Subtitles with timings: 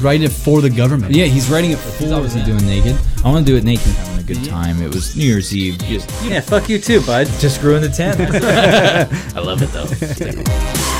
[0.00, 1.14] writing it for the government.
[1.14, 2.02] Yeah, he's writing it for.
[2.02, 2.96] He's obviously doing naked.
[3.24, 4.80] I want to do it naked, having a good time.
[4.82, 5.78] It was New Year's Eve.
[5.78, 7.26] Just, Yeah, fuck you too, bud.
[7.38, 8.18] just screwing the tent.
[9.36, 10.98] I love it though.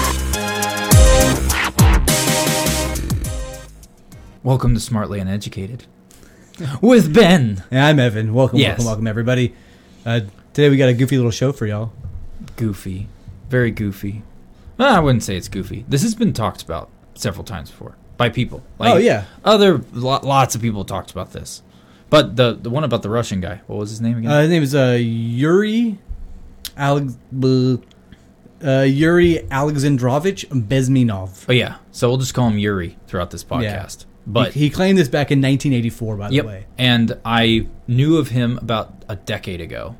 [4.42, 5.84] welcome to Smartly Uneducated
[6.80, 7.62] with Ben.
[7.70, 8.34] Yeah, I'm Evan.
[8.34, 8.70] Welcome, Yes.
[8.78, 9.54] welcome, welcome, everybody.
[10.04, 10.20] Uh,
[10.52, 11.92] today we got a goofy little show for y'all.
[12.56, 13.08] Goofy,
[13.48, 14.22] very goofy.
[14.76, 15.84] Well, I wouldn't say it's goofy.
[15.88, 18.62] This has been talked about several times before by people.
[18.78, 19.24] Oh, yeah.
[19.44, 21.62] other lo- lots of people talked about this,
[22.10, 23.62] but the the one about the Russian guy.
[23.66, 24.30] What was his name again?
[24.30, 25.98] Uh, his name is uh, Yuri
[26.76, 27.16] Alex
[28.64, 31.46] uh, Yuri Alexandrovich Bezmenov.
[31.48, 34.04] oh yeah, so we'll just call him Yuri throughout this podcast.
[34.26, 36.16] But he, he claimed this back in 1984.
[36.16, 36.42] By Yep.
[36.44, 39.96] the way, And I knew of him about a decade ago.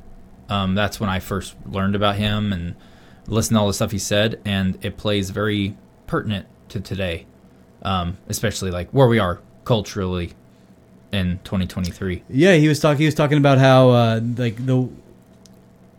[0.49, 2.75] Um, that's when I first learned about him and
[3.27, 7.25] listened to all the stuff he said, and it plays very pertinent to today,
[7.83, 10.33] um, especially like where we are culturally
[11.11, 12.23] in 2023.
[12.29, 12.99] yeah, he was talking.
[12.99, 14.89] He was talking about how uh, like the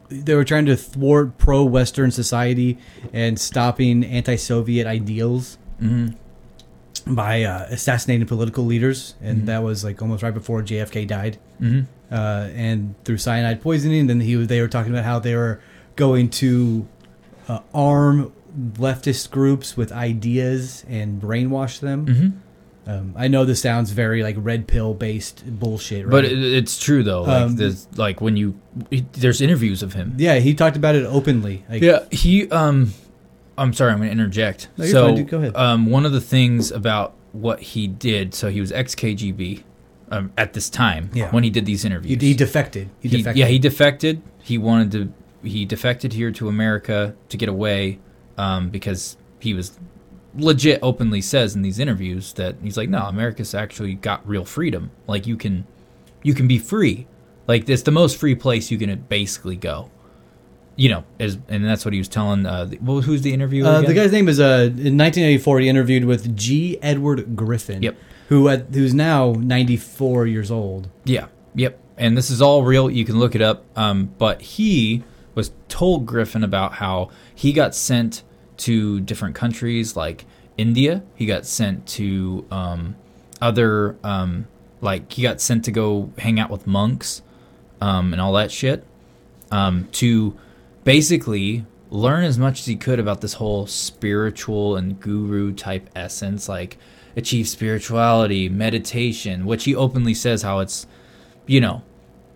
[0.08, 2.78] they were trying to thwart pro-Western society
[3.12, 5.56] and stopping anti-Soviet ideals.
[5.80, 7.14] Mm-hmm.
[7.14, 11.38] by uh, assassinating political leaders, and that was like almost right before JFK died.
[11.58, 11.86] Mm-hmm.
[12.12, 15.62] Uh, and through cyanide poisoning, then he they were talking about how they were
[15.96, 16.86] going to
[17.48, 18.30] uh, arm
[18.60, 22.06] leftist groups with ideas and brainwash them.
[22.06, 22.90] Mm-hmm.
[22.90, 26.10] Um, I know this sounds very like red pill based bullshit, right?
[26.10, 27.22] But it, it's true though.
[27.22, 28.58] Like, Um, there's, like when you
[29.12, 30.14] there's interviews of him.
[30.16, 31.64] yeah, he talked about it openly.
[31.68, 32.48] Like, Yeah, he.
[32.50, 32.92] Um,
[33.58, 34.68] I'm sorry, I'm going to interject.
[34.78, 35.28] No, so, fine, dude.
[35.28, 35.54] Go ahead.
[35.56, 39.62] Um, one of the things about what he did, so he was ex KGB
[40.10, 41.30] um, at this time Yeah.
[41.30, 42.22] when he did these he, interviews.
[42.22, 42.88] he defected.
[43.00, 43.38] He, He- defected.
[43.38, 44.22] yeah, he defected.
[44.42, 45.12] He wanted to.
[45.46, 47.98] He defected here to America to get away
[48.40, 49.78] um, because he was
[50.34, 54.90] legit openly says in these interviews that he's like, no, America's actually got real freedom.
[55.06, 55.66] Like you can,
[56.22, 57.06] you can be free.
[57.46, 59.90] Like it's the most free place you can basically go.
[60.76, 62.46] You know, as and that's what he was telling.
[62.46, 63.68] Uh, the, well, who's the interviewer?
[63.68, 65.60] Uh, the guy's name is uh, in 1984.
[65.60, 66.78] He interviewed with G.
[66.80, 67.82] Edward Griffin.
[67.82, 67.96] Yep.
[68.30, 70.88] Who at, who's now 94 years old.
[71.04, 71.26] Yeah.
[71.54, 71.78] Yep.
[71.98, 72.88] And this is all real.
[72.88, 73.64] You can look it up.
[73.76, 75.02] Um, but he
[75.34, 78.22] was told Griffin about how he got sent
[78.60, 80.24] to different countries like
[80.56, 81.02] India.
[81.14, 82.96] He got sent to um,
[83.40, 84.46] other, um,
[84.80, 87.22] like, he got sent to go hang out with monks
[87.80, 88.84] um, and all that shit
[89.50, 90.36] um, to
[90.84, 96.48] basically learn as much as he could about this whole spiritual and guru type essence,
[96.48, 96.78] like
[97.16, 100.86] achieve spirituality, meditation, which he openly says how it's,
[101.46, 101.82] you know,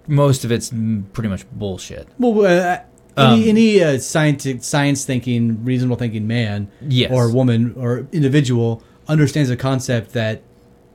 [0.06, 0.70] most of it's
[1.12, 2.08] pretty much bullshit.
[2.18, 2.80] Well, uh,
[3.16, 7.12] Um, any, any uh, science, science thinking, reasonable thinking man Yes.
[7.12, 10.42] or woman or individual understands the concept that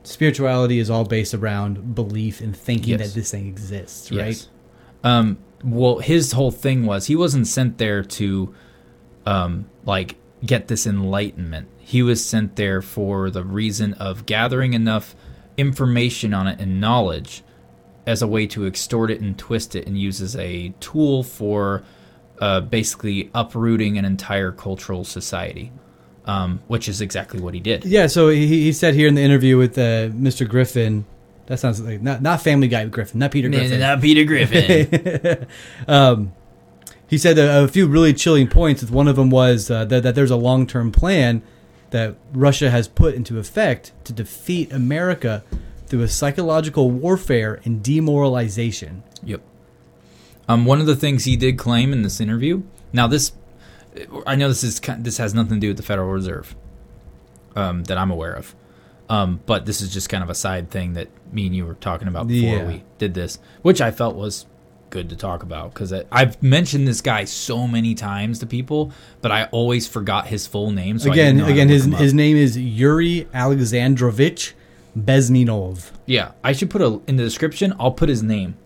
[0.02, 3.08] spirituality is all based around belief and thinking Yes.
[3.08, 4.26] that this thing exists, right?
[4.28, 4.48] Yes.
[5.04, 8.54] Um, well, his whole thing was he wasn't sent there to,
[9.26, 11.68] um, like get this enlightenment.
[11.78, 15.14] He was sent there for the reason of gathering enough
[15.56, 17.42] information on it and knowledge
[18.06, 21.82] as a way to extort it and twist it and use as a tool for
[22.40, 25.70] uh, basically uprooting an entire cultural society,
[26.24, 27.84] um, which is exactly what he did.
[27.84, 28.06] Yeah.
[28.06, 30.48] So he, he said here in the interview with uh, Mr.
[30.48, 31.04] Griffin,
[31.46, 33.80] that sounds like not not Family Guy Griffin, not Peter Griffin.
[33.80, 35.46] Not Peter Griffin.
[35.88, 36.32] um,
[37.08, 38.82] he said a, a few really chilling points.
[38.84, 41.42] One of them was uh, that, that there's a long term plan
[41.90, 45.42] that Russia has put into effect to defeat America
[45.86, 49.02] through a psychological warfare and demoralization.
[49.24, 49.42] Yep.
[50.50, 52.62] Um, one of the things he did claim in this interview.
[52.92, 53.32] Now, this,
[54.26, 56.56] I know this is this has nothing to do with the Federal Reserve,
[57.54, 58.54] um, that I'm aware of.
[59.08, 61.74] Um, but this is just kind of a side thing that me and you were
[61.74, 62.66] talking about before Yeah.
[62.66, 64.46] we did this, which I felt was
[64.90, 69.30] good to talk about because I've mentioned this guy so many times to people, but
[69.30, 70.98] I always forgot his full name.
[70.98, 74.54] So again, didn't know how to again, his his name is Yuri Alexandrovich
[74.98, 75.90] Bezmenov.
[76.06, 77.72] yeah, I should put a in the description.
[77.78, 78.56] I'll put his name.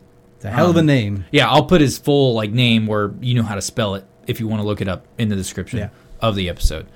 [0.50, 1.24] Hell of a Um, name.
[1.30, 4.40] Yeah, I'll put his full like name where you know how to spell it if
[4.40, 5.88] you want to look it up in the description Yeah.
[6.20, 6.86] of the episode.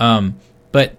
[0.00, 0.36] Um,
[0.72, 0.96] but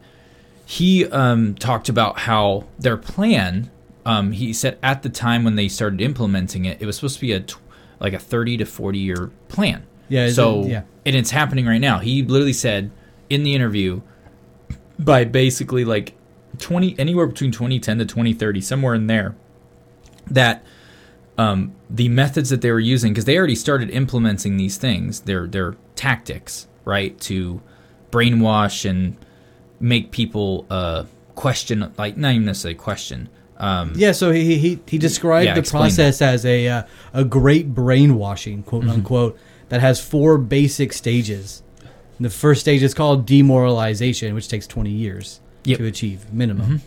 [0.65, 3.69] he um, talked about how their plan.
[4.05, 7.21] Um, he said at the time when they started implementing it, it was supposed to
[7.21, 7.57] be a tw-
[7.99, 9.83] like a thirty to forty year plan.
[10.09, 10.83] Yeah, it- So yeah.
[11.05, 11.99] and it's happening right now.
[11.99, 12.89] He literally said
[13.29, 14.01] in the interview
[14.99, 16.13] by basically like
[16.59, 19.35] 20 anywhere between 2010 to 2030 somewhere in there
[20.31, 20.63] that
[21.38, 25.47] um, the methods that they were using because they already started implementing these things their
[25.47, 27.61] their tactics right to
[28.11, 29.15] brainwash and
[29.79, 31.03] make people uh,
[31.35, 33.29] question, like not even necessarily question.
[33.57, 37.73] Um, Yeah, so he he, he described Yeah, the process as a uh, a great
[37.73, 38.91] brainwashing, quote Mm-hmm.
[38.91, 39.39] unquote,
[39.69, 41.63] that has four basic stages.
[42.19, 45.75] The first stage is called demoralization, which takes 20 years Yep.
[45.77, 45.83] Mm-hmm.
[45.83, 46.81] to achieve minimum.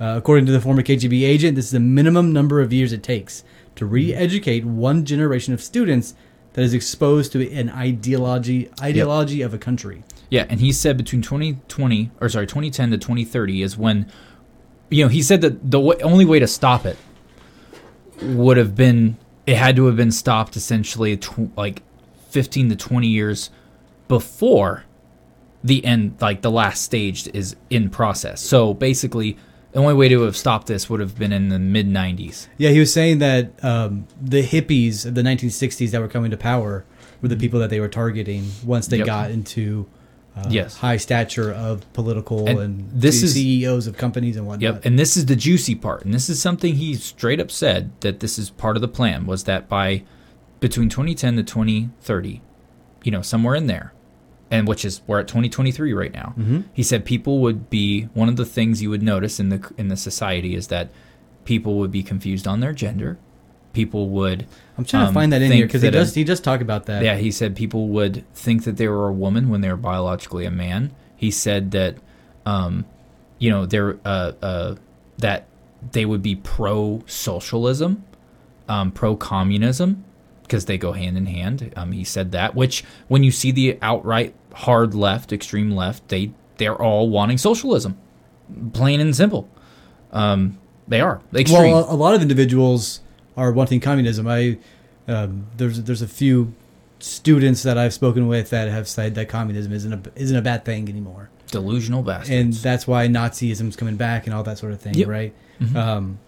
[0.00, 3.02] Uh, according to the former KGB agent, this is the minimum number of years it
[3.02, 3.44] takes
[3.80, 3.94] to Mm-hmm.
[3.94, 6.14] re-educate one generation of students
[6.52, 10.02] that is exposed to an ideology ideology of a country.
[10.30, 14.06] Yeah, and he said between 2020 or sorry 2010 to 2030 is when
[14.90, 16.96] you know he said that the w- only way to stop it
[18.22, 19.16] would have been
[19.46, 21.82] it had to have been stopped essentially tw- like
[22.28, 23.50] 15 to 20 years
[24.08, 24.84] before
[25.64, 28.40] the end like the last stage is in process.
[28.40, 29.36] So basically
[29.72, 32.48] the only way to have stopped this would have been in the mid 90s.
[32.58, 36.36] Yeah, he was saying that um, the hippies of the 1960s that were coming to
[36.36, 36.84] power
[37.22, 39.06] were the people that they were targeting once they Yep.
[39.06, 39.86] got into
[40.36, 40.76] uh, Yes.
[40.76, 44.62] high stature of political And and, this is- CEOs of companies and whatnot.
[44.74, 47.90] Yep, and this is the juicy part, and this is something he straight up said
[48.00, 50.02] that this is part of the plan was that by
[50.60, 52.40] between 2010 to 2030,
[53.02, 53.92] you know, somewhere in there,
[54.50, 56.34] and which is we're at 2023 right now.
[56.38, 56.64] Mhm.
[56.72, 59.88] He said people would be one of the things you would notice in the in
[59.88, 60.90] the society is that
[61.44, 63.18] people would be confused on their gender.
[63.72, 66.14] People would I'm trying to um, find that in here because he that a- does
[66.14, 67.04] he does talk about that.
[67.04, 70.44] yeah, he said people would think that they were a woman when they were biologically
[70.44, 70.90] a man.
[71.16, 71.96] He said that,
[72.46, 72.84] um,
[73.38, 74.74] you know, they're uh, uh,
[75.18, 75.46] that
[75.92, 78.02] they would be pro socialism,
[78.68, 80.04] um, pro communism,
[80.42, 81.72] because they go hand in hand.
[81.76, 82.54] Um, he said that.
[82.56, 87.96] Which, when you see the outright hard left, extreme left, they they're all wanting socialism,
[88.72, 89.48] plain and simple.
[90.12, 90.58] Um,
[90.88, 91.72] they are extreme.
[91.72, 93.00] Well, a, lot of individuals
[93.36, 94.26] are wanting communism.
[94.26, 94.58] I
[95.08, 96.52] um, there's there's a few
[96.98, 100.64] students that I've spoken with that have said that communism isn't a isn't a bad
[100.64, 102.30] thing anymore, Delusional bastards.
[102.30, 105.08] and that's why Nazism's coming back and all that sort of thing, Yep.
[105.08, 105.32] right?
[105.60, 105.76] Mhm.
[105.76, 106.18] Um,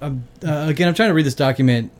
[0.00, 1.90] um, uh, again, I'm trying to read this document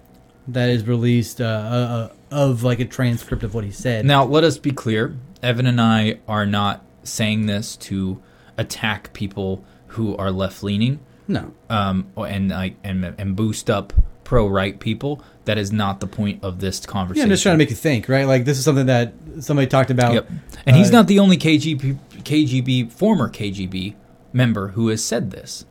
[0.49, 4.05] that is released uh, uh, of like a transcript of what he said.
[4.05, 5.17] Now, let us be clear.
[5.43, 8.23] Evan and I are not saying this to
[8.57, 13.93] attack people who are left leaning no, um, and, like and and boost up
[14.25, 15.23] pro right people.
[15.45, 17.25] That is not the point of this yeah, conversation.
[17.27, 18.27] I'm just trying to make you think, right?
[18.27, 20.15] Like this is something that somebody talked about.
[20.15, 20.31] Yep.
[20.67, 23.95] And he's Uh, not the only KGB, KGB former KGB
[24.33, 25.65] member who has said this.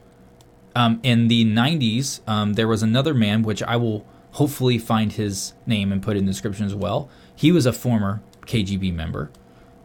[0.78, 4.06] Um, in the 90s, um, there was another man, which I will
[4.36, 7.10] hopefully find his name and put it in the description as well.
[7.36, 9.32] He was a former KGB member,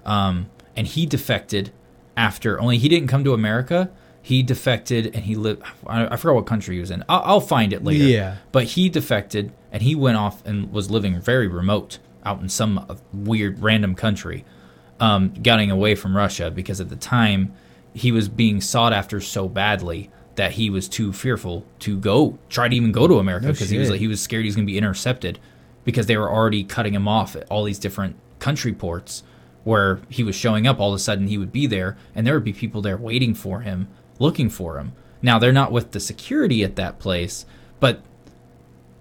[0.04, 1.72] um, and he defected
[2.16, 2.60] after.
[2.60, 3.90] Only he didn't come to America.
[4.22, 5.62] He defected and he lived.
[5.86, 7.04] I, I forgot what country he was in.
[7.08, 8.04] I'll, I'll find it later.
[8.04, 8.36] Yeah.
[8.52, 12.98] But he defected and he went off and was living very remote out in some
[13.14, 14.44] weird random country,
[14.98, 17.54] um, getting away from Russia because at the time
[17.94, 22.66] he was being sought after so badly that he was too fearful to go try
[22.66, 24.56] to even go to America No because he was like, he was scared he was
[24.56, 25.38] going to be intercepted
[25.84, 29.22] because they were already cutting him off at all these different country ports
[29.64, 32.32] where he was showing up all of a sudden he would be there and there
[32.32, 33.86] would be people there waiting for him
[34.18, 37.44] looking for him now they're not with the security at that place
[37.78, 38.00] but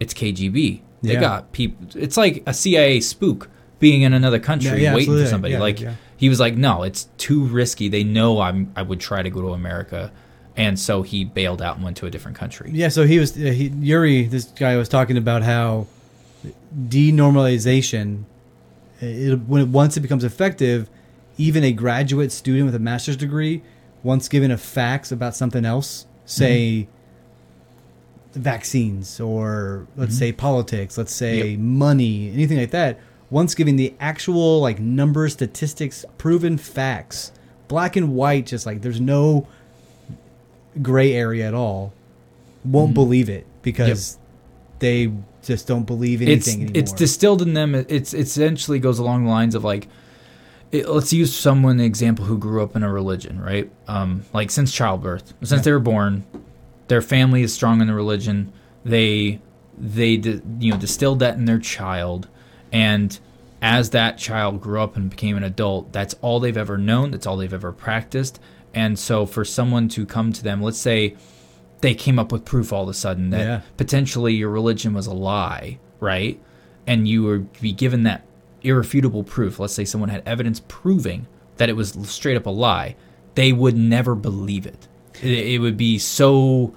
[0.01, 0.81] it's KGB.
[1.01, 1.19] They Yeah.
[1.21, 1.87] got people.
[1.95, 3.49] It's like a CIA spook
[3.79, 5.57] being in another country Yeah, yeah, waiting for somebody.
[5.57, 5.79] Like
[6.17, 7.87] he was like, no, it's too risky.
[7.87, 8.71] They know I'm.
[8.75, 10.11] I would try to go to America,
[10.55, 12.69] and so he bailed out and went to a different country.
[12.73, 14.23] Yeah, so he was uh, he, Yuri.
[14.23, 15.87] This guy was talking about how
[16.77, 18.23] denormalization,
[19.01, 20.89] uh, it, when it, once it becomes effective,
[21.37, 23.61] even a graduate student with a master's degree,
[24.03, 26.27] once given a facts about something else, mm-hmm.
[26.27, 26.87] say
[28.33, 30.19] vaccines or let's mm-hmm.
[30.19, 31.59] say politics, let's say Yep.
[31.59, 37.31] money, anything like that, once given the actual like numbers, statistics, proven facts,
[37.67, 39.47] black and white, just like there's no
[40.81, 41.93] gray area at all,
[42.65, 42.95] won't Mhm.
[42.95, 44.17] believe it because
[44.79, 45.11] they
[45.43, 46.71] just don't believe anything it's anymore.
[46.75, 47.75] it's distilled in them.
[47.75, 49.87] It's it essentially goes along the lines of like,
[50.71, 53.69] it, let's use someone an example who grew up in a religion, right?
[53.87, 55.63] Um, like since childbirth, since Yeah.
[55.63, 56.23] they were born,
[56.87, 58.51] their family is strong in the religion.
[58.85, 59.39] They
[59.81, 60.21] they
[60.59, 62.27] you know distilled that in their child,
[62.71, 63.17] and
[63.61, 67.11] as that child grew up and became an adult, that's all they've ever known.
[67.11, 68.39] That's all they've ever practiced.
[68.73, 71.15] And so for someone to come to them, let's say
[71.81, 73.61] they came up with proof all of a sudden that Yeah.
[73.77, 76.39] potentially your religion was a lie, right?
[76.85, 78.25] And you would be given that
[78.61, 79.59] irrefutable proof.
[79.59, 82.95] Let's say someone had evidence proving that it was straight up a lie.
[83.35, 84.87] They would never believe it.
[85.21, 86.73] It, it would be so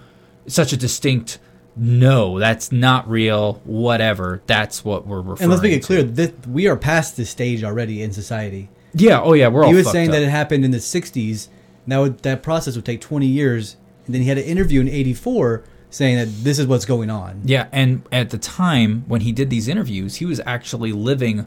[0.47, 1.39] such a distinct
[1.75, 3.55] no, that's not real.
[3.65, 4.43] Whatever.
[4.47, 5.43] That's what we're referring.
[5.45, 5.87] and let's make it to.
[5.87, 8.69] clear that we are past this stage already in society.
[8.95, 9.23] Yeah.
[9.23, 9.49] Oh yeah.
[9.49, 9.71] We're all.
[9.71, 10.13] he was saying up.
[10.13, 11.49] that it happened in the 60s
[11.87, 14.89] That would that process would take 20 years, and then he had an interview in
[14.89, 17.43] '84 saying that this is what's going on.
[17.45, 21.47] Yeah, and at the time when he did these interviews, he was actually living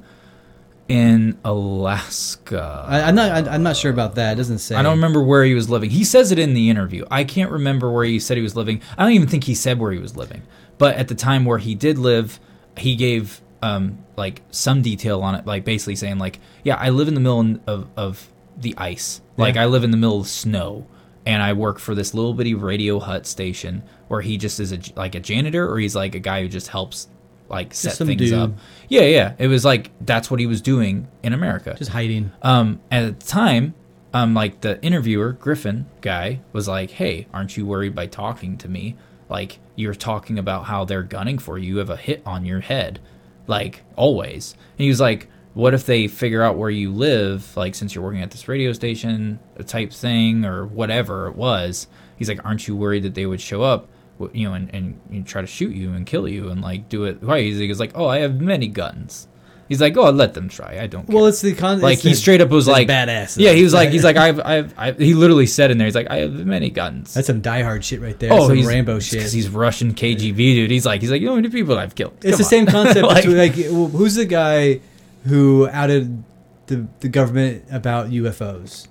[0.87, 2.85] in Alaska.
[2.87, 3.47] I, I'm not.
[3.47, 4.33] I, I'm not sure about that.
[4.33, 4.75] It doesn't say.
[4.75, 5.89] I don't remember where he was living.
[5.89, 7.05] He says it in the interview.
[7.09, 8.81] I can't remember where he said he was living.
[8.97, 10.43] I don't even think he said where he was living.
[10.77, 12.39] But at the time where he did live,
[12.77, 17.07] he gave um, like some detail on it, like basically saying like, yeah, I live
[17.07, 19.21] in the middle of of the ice.
[19.37, 19.63] Like Yeah.
[19.63, 20.87] I live in the middle of snow,
[21.25, 24.79] and I work for this little bitty radio hut station where he just is a,
[24.95, 27.07] like a janitor, or he's like a guy who just helps
[27.49, 28.33] like set things dude.
[28.33, 28.51] up.
[28.89, 29.33] Yeah, yeah.
[29.37, 31.75] It was like that's what he was doing in America.
[31.77, 32.31] Just hiding.
[32.41, 33.73] Um, at the time,
[34.13, 38.69] um, like the interviewer Griffin guy was like, "Hey, aren't you worried by talking to
[38.69, 38.95] me?
[39.29, 41.67] Like you're talking about how they're gunning for you.
[41.67, 42.99] You have a hit on your head,
[43.47, 47.57] like always." And he was like, "What if they figure out where you live?
[47.57, 51.87] Like since you're working at this radio station, a type thing or whatever it was."
[52.17, 53.89] He's like, "Aren't you worried that they would show up?"
[54.31, 56.87] You know, and, and you know, try to shoot you and kill you and like
[56.87, 57.21] do it.
[57.23, 57.41] Why?
[57.41, 59.27] He's like, "Oh, I have many guns."
[59.67, 60.77] He's like, "Oh, let them try.
[60.79, 61.15] I don't." Care.
[61.15, 61.81] Well, it's the con.
[61.81, 63.35] like it's he the- straight up was like badass.
[63.39, 65.95] Yeah, he was like he's like I've I've, I've he literally said in there he's
[65.95, 67.15] like I have many guns.
[67.15, 68.31] That's some diehard shit right there.
[68.31, 69.13] oh, some he's Rambo shit.
[69.19, 70.69] because he's Russian KGB dude.
[70.71, 72.13] He's like he's like you know how many people I've killed.
[72.23, 73.07] It's Come the on." same concept.
[73.07, 74.81] Like- between, like, who's the guy
[75.25, 76.23] who outed
[76.67, 78.87] the the government about UFOs?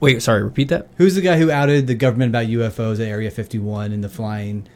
[0.00, 0.88] Wait, sorry, repeat that.
[0.98, 4.68] Who's the guy who outed the government about UFOs at Area 51 and the flying?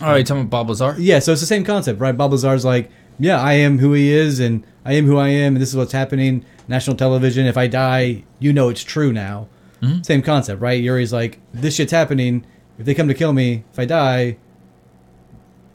[0.00, 0.94] All right, talking about Bob Lazar.
[0.98, 2.16] Yeah, so it's the same concept, right?
[2.16, 5.54] Bob Lazar's like, yeah, I am who he is, and I am who I am,
[5.54, 6.44] and this is what's happening.
[6.68, 7.46] National television.
[7.46, 9.48] If I die, you know it's true now.
[9.82, 10.06] Mhm.
[10.06, 10.80] Same concept, right?
[10.80, 12.46] Yuri's like, this shit's happening.
[12.78, 14.36] If they come to kill me, if I die,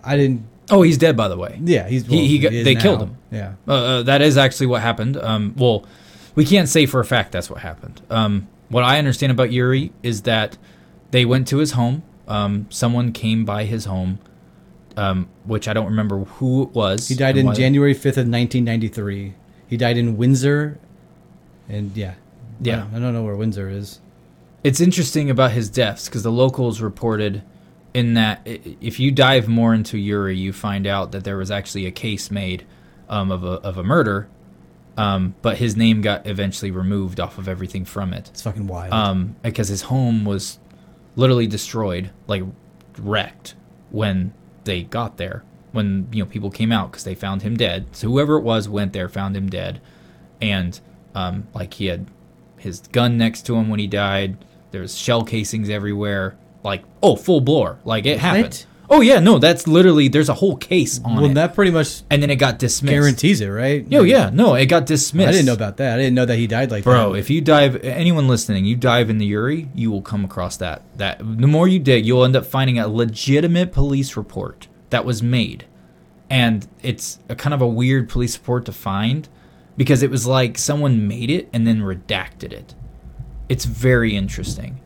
[0.03, 0.45] I didn't.
[0.71, 1.59] Oh, he's dead by the way.
[1.63, 2.05] Yeah, he's.
[2.07, 2.81] He- he got- they now.
[2.81, 3.17] killed him.
[3.31, 3.53] Yeah.
[3.67, 5.17] Uh, uh, that is actually what happened.
[5.17, 5.85] Um, well,
[6.35, 8.01] we can't say for a fact that's what happened.
[8.09, 10.57] Um, what I understand about Yuri is that
[11.11, 12.03] they went to his home.
[12.27, 14.17] Um, someone came by his home,
[14.97, 17.07] um, which I don't remember who it was.
[17.07, 19.33] He died in January 5th of 1993.
[19.67, 20.79] He died in Windsor,
[21.69, 22.13] and yeah,
[22.59, 22.85] Yeah.
[22.93, 23.99] I don't know where Windsor is.
[24.63, 27.43] It's interesting about his deaths because the locals reported
[27.95, 31.85] in that if you dive more into Yuri, you find out that there was actually
[31.85, 32.65] a case made
[33.07, 34.27] um, of a of a murder,
[34.97, 38.27] um, but his name got eventually removed off of everything from it.
[38.27, 38.91] It's fucking wild.
[38.93, 40.59] um, because his home was
[41.15, 42.43] literally destroyed, like
[42.97, 43.55] wrecked,
[43.91, 44.33] when
[44.65, 45.45] they got there.
[45.71, 47.87] When you know people came out because they found him dead.
[47.93, 49.79] So whoever it was went there, found him dead,
[50.41, 50.77] and
[51.13, 52.07] um, like he had
[52.57, 54.37] his gun next to him when he died.
[54.71, 56.35] There's shell casings everywhere.
[56.65, 57.79] Like oh, full bore.
[57.85, 58.43] Like it happened.
[58.43, 58.65] What?
[58.87, 62.03] Oh yeah, no, that's literally there's a whole case on well, it, that pretty much
[62.09, 62.91] and then it got dismissed.
[62.91, 63.85] guarantees it, right?
[63.93, 65.29] Oh yeah, no, it got dismissed.
[65.29, 65.95] I didn't know about that.
[65.95, 67.19] I didn't know that he died like Bro, that.
[67.19, 70.83] if you dive, anyone listening, you dive in the Yuri, you will come across that.
[70.97, 75.23] That the more you dig, you'll end up finding a legitimate police report that was
[75.23, 75.65] made,
[76.29, 79.29] and it's a kind of a weird police report to find
[79.77, 82.75] because it was like someone made it and then redacted it.
[83.49, 84.79] It's very interesting,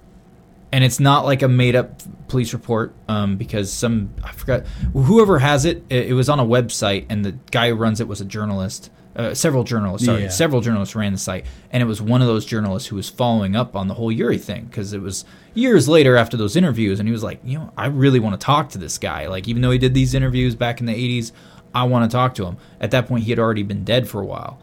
[0.71, 5.39] and it's not like a made up police report um, because some I forgot whoever
[5.39, 5.83] has it.
[5.89, 8.91] It, it was on a website, and the guy who runs it was a journalist.
[9.15, 10.29] Uh, several journalists, sorry, Yeah.
[10.29, 13.53] several journalists ran the site, and it was one of those journalists who was following
[13.55, 17.09] up on the whole Yuri thing because it was years later after those interviews, and
[17.09, 19.27] he was like, you know, I really want to talk to this guy.
[19.27, 21.31] Like, even though he did these interviews back in the '80s,
[21.73, 22.57] I want to talk to him.
[22.79, 24.59] At that point, he had already been dead for a while,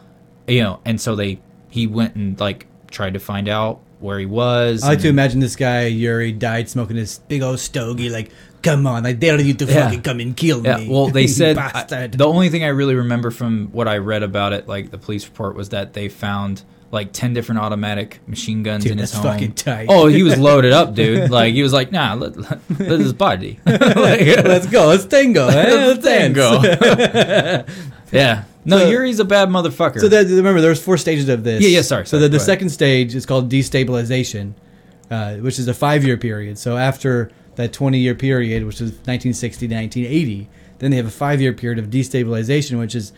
[0.47, 4.27] you know, and so they he went and like tried to find out where he
[4.27, 4.83] was.
[4.83, 8.11] I like to imagine this guy Yuri died smoking this big old stogie.
[8.11, 8.31] Like,
[8.63, 9.85] come on, I dare you to Yeah.
[9.85, 10.89] fucking come and kill Yeah, me.
[10.89, 14.53] well, they said I- the only thing I really remember from what I read about
[14.53, 16.63] it, like the police report, was that they found
[16.93, 19.25] like ten different automatic machine guns Dude, in his home.
[19.25, 19.87] fucking tight.
[19.89, 21.31] Oh, he was loaded up, dude.
[21.31, 23.59] Like he was like, nah, let, let, let this party.
[23.67, 24.87] like, Let's go.
[24.87, 25.49] Let's tango.
[25.49, 25.87] eh?
[25.87, 26.63] Let's tango.
[28.13, 28.45] yeah.
[28.67, 30.01] No, So- Yuri's a bad motherfucker.
[30.01, 31.63] so that, remember, there's four stages of this.
[31.63, 34.55] Yeah, yeah, sorry, So sorry, the, the second stage is called destabilization,
[35.11, 36.59] uh, which is a five-year period.
[36.59, 41.53] So after that 20-year period, which is 1960 to 1980, then they have a five-year
[41.53, 43.13] period of destabilization, which is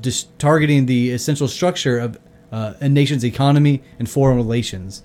[0.00, 2.18] just targeting the essential structure of
[2.50, 5.02] uh, a nation's economy and foreign relations.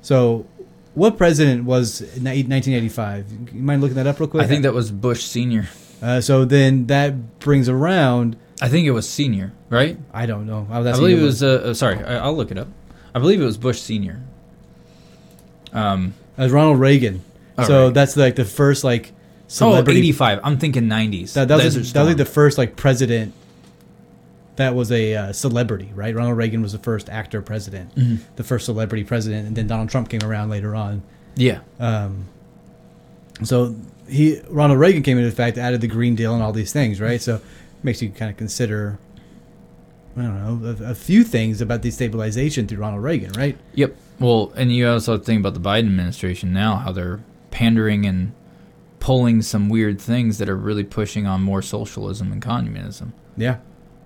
[0.00, 0.46] So,
[0.94, 3.26] what president was in 1985?
[3.52, 4.44] You mind looking that up real quick?
[4.44, 5.68] I think that was Bush Senior.
[6.00, 8.36] Uh, so then that brings around.
[8.60, 9.98] I think it was Senior, right?
[10.12, 10.66] I don't know.
[10.70, 11.42] Oh, I believe it was.
[11.42, 12.68] Uh, uh, sorry, I, I'll look it up.
[13.14, 14.20] I believe it was Bush Senior.
[15.72, 16.14] Um.
[16.36, 17.22] As Ronald Reagan.
[17.64, 17.94] So right.
[17.94, 19.12] that's like the first like
[19.60, 20.40] Oh, 85.
[20.42, 21.34] I'm thinking 90s.
[21.34, 23.32] that, that was, that was like the first like president
[24.56, 26.14] that was a uh, celebrity, right?
[26.14, 28.20] Ronald Reagan was the first actor president, Mhm.
[28.36, 31.02] the first celebrity president, and then Donald Trump came around later on.
[31.36, 31.58] Yeah.
[31.80, 32.24] Um,
[33.42, 33.74] so
[34.08, 37.20] he Ronald Reagan came into effect, added the Green Deal and all these things, right?
[37.20, 37.40] So
[37.84, 38.98] makes you kind of consider,
[40.16, 43.56] I don't know, a, a few things about destabilization through Ronald Reagan, right?
[43.74, 43.96] Yep.
[44.20, 48.32] Well, and you also think about the Biden administration now, how they're pandering and
[49.00, 53.12] pulling some weird things that are really pushing on more socialism and communism.
[53.36, 53.58] Yeah.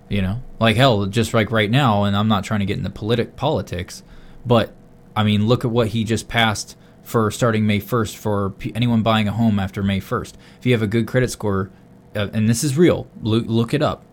[0.09, 2.89] You know, like hell, just like right now, and I'm not trying to get into
[2.89, 4.03] politic politics,
[4.45, 4.73] but
[5.15, 9.03] I mean, look at what he just passed for starting May 1st for p- anyone
[9.03, 10.33] buying a home after May 1st.
[10.59, 11.69] If you have a good credit score,
[12.15, 14.03] uh, and this is real, look, look it up.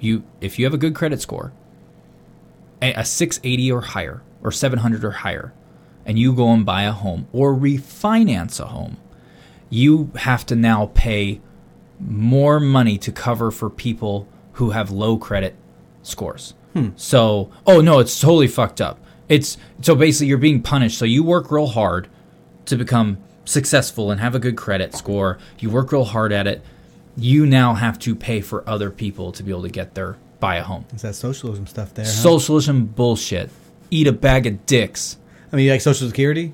[0.00, 1.52] You, if you have a good credit score,
[2.82, 5.52] a, a 680 or higher, or 700 or higher,
[6.04, 8.98] and you go and buy a home or refinance a home,
[9.70, 11.40] you have to now pay
[11.98, 15.54] more money to cover for people who have low credit
[16.02, 16.54] scores.
[16.96, 18.98] So, oh no, it's totally fucked up.
[19.28, 20.98] It's so basically you're being punished.
[20.98, 22.08] So you work real hard
[22.66, 25.38] to become successful and have a good credit score.
[25.58, 26.62] You work real hard at it.
[27.16, 30.56] You now have to pay for other people to be able to get their buy
[30.56, 30.84] a home.
[30.94, 32.04] Is that socialism stuff there.
[32.04, 32.10] Huh?
[32.10, 33.50] Socialism bullshit.
[33.90, 35.16] Eat a bag of dicks.
[35.52, 36.52] I mean, you like Social Security?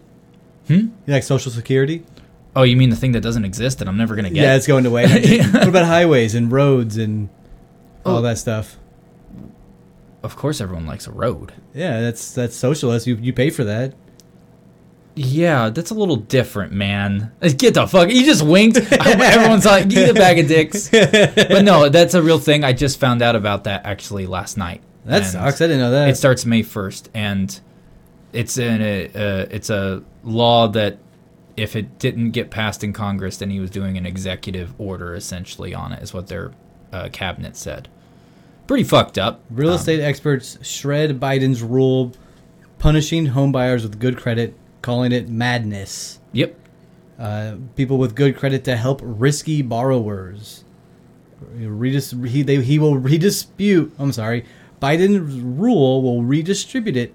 [0.67, 0.75] Hmm?
[0.75, 2.05] You like Social Security?
[2.55, 4.43] Oh, you mean the thing that doesn't exist that I'm never gonna get?
[4.43, 5.07] Yeah, it's going away.
[5.52, 7.29] what about highways and roads and
[8.05, 8.23] all Oh.
[8.23, 8.76] that stuff?
[10.23, 11.52] of course, everyone likes a road.
[11.73, 13.07] Yeah, that's that's socialist.
[13.07, 13.95] You you pay for that.
[15.17, 17.33] Yeah, that's a little different, man.
[17.40, 18.11] Get the fuck.
[18.11, 18.76] You just winked.
[18.93, 20.88] Everyone's like, eat a bag of dicks.
[21.50, 22.64] But no, that's a real thing.
[22.64, 24.83] I just found out about that actually last night.
[25.05, 25.61] That And sucks.
[25.61, 26.09] I didn't know that.
[26.11, 27.59] It starts May first, and
[28.33, 30.99] it's in a uh, it's a law that
[31.57, 35.75] if it didn't get passed in Congress, then he was doing an executive order essentially
[35.75, 36.02] on it.
[36.02, 36.52] Is what their
[36.93, 37.88] uh, cabinet said.
[38.67, 39.43] Pretty fucked up.
[39.50, 42.12] Real Um, estate experts shred Biden's rule,
[42.79, 46.21] punishing home buyers with good credit, calling it madness.
[46.33, 46.57] Yep.
[47.19, 50.64] Uh, people with good credit to help risky borrowers.
[51.55, 53.90] Redis, he, they, he will redispute.
[53.99, 54.45] I'm sorry.
[54.81, 57.14] Biden's rule will redistribute it.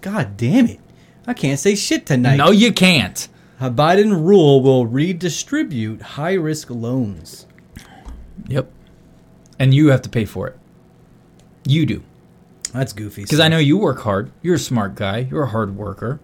[0.00, 0.80] God damn it.
[1.26, 2.36] I can't say shit tonight.
[2.36, 3.28] No, you can't.
[3.60, 7.46] A Biden rule will redistribute high risk loans.
[8.48, 8.70] Yep.
[9.58, 10.58] And you have to pay for it.
[11.66, 12.02] You do.
[12.72, 13.22] That's goofy.
[13.22, 14.30] Because I know you work hard.
[14.42, 15.20] You're a smart guy.
[15.30, 16.20] You're a hard worker.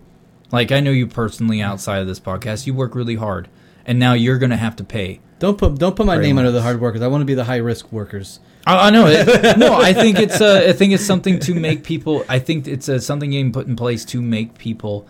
[0.53, 2.67] Like I know you personally outside of this podcast.
[2.67, 3.49] You work really hard,
[3.87, 5.21] and now you're gonna have to pay.
[5.39, 7.01] Don't put don't put my name under the hard workers.
[7.01, 8.39] I want to be the high risk workers.
[8.67, 9.57] I, I know it.
[9.59, 12.25] no, I think it's uh, I think it's something to make people.
[12.29, 15.09] I think it's uh, something being put in place to make people,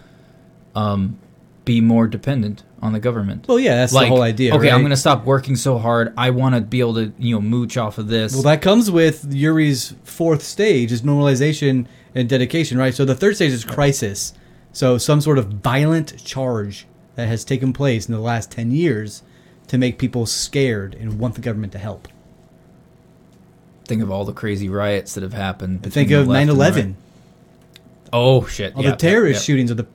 [0.75, 1.19] um,
[1.65, 3.47] be more dependent on the government.
[3.47, 4.55] Well, yeah, that's like, the whole idea.
[4.55, 4.73] Okay, right?
[4.73, 6.15] I'm gonna stop working so hard.
[6.17, 8.33] I want to be able to you know mooch off of this.
[8.33, 12.95] Well, that comes with Yuri's fourth stage is normalization and dedication, right?
[12.95, 14.35] So the third stage is crisis.
[14.73, 19.23] So some sort of violent charge that has taken place in the last 10 years
[19.69, 22.09] to make people scared and want the government to help.
[23.85, 25.83] think of all the crazy riots that have happened.
[25.83, 26.95] Think of the 9/11, right.
[28.13, 28.75] Oh shit!
[28.77, 29.57] all yeah, the terrorist yeah, yeah.
[29.59, 29.87] shootings of the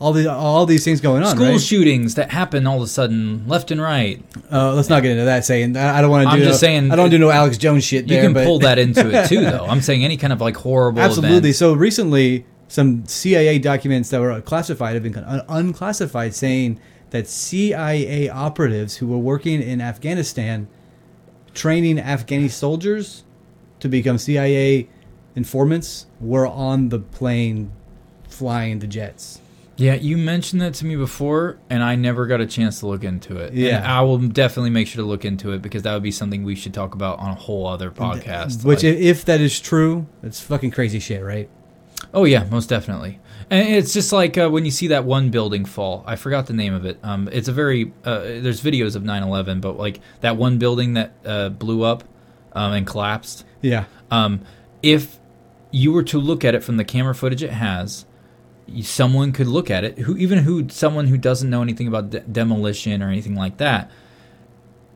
[0.00, 1.60] all the all these things going on, school right?
[1.60, 4.22] shootings that happen all of a sudden, left and right.
[4.50, 6.62] uh, let's not get into that saying I I don't want to do I'm just
[6.62, 8.78] no- saying- I don't do no Alex Jones shit You there, can but pull that
[8.78, 9.66] into it too, though.
[9.66, 11.00] I'm saying any kind of like horrible.
[11.02, 11.38] Absolutely.
[11.38, 11.56] event.
[11.56, 15.16] So recently, some CIA documents that were classified have been
[15.48, 16.78] unclassified, saying
[17.10, 20.68] that CIA operatives who were working in Afghanistan,
[21.54, 23.24] training Afghani soldiers
[23.80, 24.88] to become CIA
[25.34, 27.70] informants, were on the plane
[28.28, 29.40] flying the jets.
[29.76, 33.04] Yeah, you mentioned that to me before, and I never got a chance to look
[33.04, 33.50] into it.
[33.50, 33.98] And Yeah.
[33.98, 36.56] I will definitely make sure to look into it because that would be something we
[36.56, 38.64] should talk about on a whole other podcast.
[38.64, 41.48] Which, Like- if, if that is true, it's fucking crazy shit, right?
[42.14, 43.20] Oh yeah, most definitely.
[43.50, 46.04] And it's just like uh, when you see that one building fall.
[46.06, 46.98] I forgot the name of it.
[47.02, 51.12] Um, it's a very uh, there's videos of 9/11, but like that one building that
[51.24, 52.04] uh, blew up
[52.52, 53.44] um, and collapsed.
[53.62, 53.84] Yeah.
[54.10, 54.42] Um,
[54.82, 55.18] if
[55.70, 58.04] you were to look at it from the camera footage it has,
[58.82, 59.98] someone could look at it.
[59.98, 63.90] Who even who someone who doesn't know anything about de- demolition or anything like that.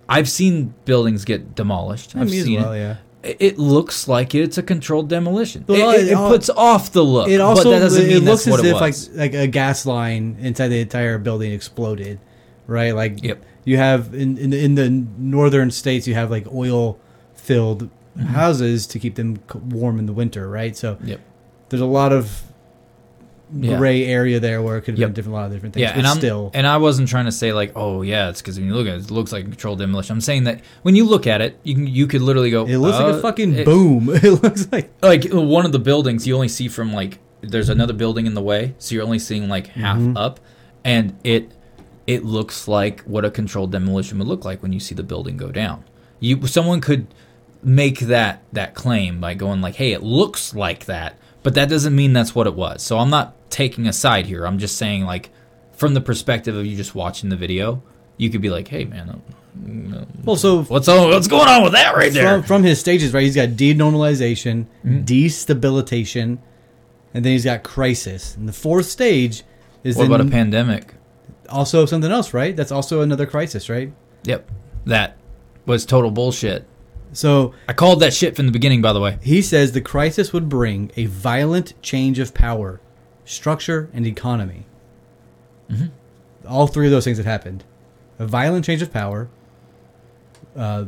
[0.08, 2.14] I've seen buildings get demolished.
[2.14, 2.78] I've seen well, it.
[2.78, 2.96] yeah.
[3.22, 5.64] It- It looks like it's a controlled demolition.
[5.68, 7.28] Well, it, it, it it al- puts off the look.
[7.28, 9.08] It also but that doesn't it mean looks that's what as it if was.
[9.10, 12.18] like like a gas line inside the entire building exploded,
[12.66, 12.94] right?
[12.94, 13.44] Like Yep.
[13.64, 16.98] you have in in the, in the northern states you have like oil
[17.34, 18.26] filled Mm-hmm.
[18.34, 19.38] houses to keep them
[19.70, 20.76] warm in the winter, right?
[20.76, 21.18] So Yep.
[21.70, 22.42] there's a lot of
[23.54, 23.76] Yeah.
[23.76, 25.08] gray area there where it could have Yep.
[25.08, 25.82] been different, a lot of different things.
[25.82, 28.58] Yeah, and I'm still, and I wasn't trying to say like, oh yeah, it's because
[28.58, 30.14] when you look at it, it looks like controlled demolition.
[30.14, 32.64] I'm saying that when you look at it, you can you could literally go.
[32.66, 34.08] it looks like uh, a fucking it- boom.
[34.14, 37.92] It looks like Like one of the buildings, you only see from like there's another
[37.92, 40.16] building in the way, so you're only seeing like half Mhm.
[40.16, 40.40] up,
[40.84, 41.52] and it
[42.06, 45.36] it looks like what a controlled demolition would look like when you see the building
[45.36, 45.84] go down.
[46.20, 47.06] You someone could
[47.62, 51.94] make that that claim by going like, hey, it looks like that, but that doesn't
[51.94, 52.82] mean that's what it was.
[52.82, 54.46] So I'm not taking a side here.
[54.46, 55.30] I'm just saying like
[55.72, 57.82] from the perspective of you just watching the video,
[58.16, 60.36] you could be like, hey man, uh, well.
[60.36, 62.38] So what's on, what's going on with that right there?
[62.38, 63.22] from, from his stages, right?
[63.22, 65.04] He's got denormalization, Mhm.
[65.04, 66.38] destabilitation,
[67.14, 68.36] and then he's got crisis.
[68.36, 69.42] And the fourth stage
[69.84, 70.94] is What about a pandemic?
[71.48, 72.56] also something else, right?
[72.56, 73.92] That's also another crisis, right?
[74.24, 74.50] Yep,
[74.86, 75.16] that
[75.66, 76.66] was total bullshit.
[77.12, 79.18] So I called that shit from the beginning, by the way.
[79.22, 82.80] he says the crisis would bring a violent change of power,
[83.24, 84.64] structure, and economy.
[85.70, 85.90] Mhm.
[86.48, 87.64] All three of those things have happened.
[88.18, 89.28] A violent change of power.
[90.56, 90.86] Uh,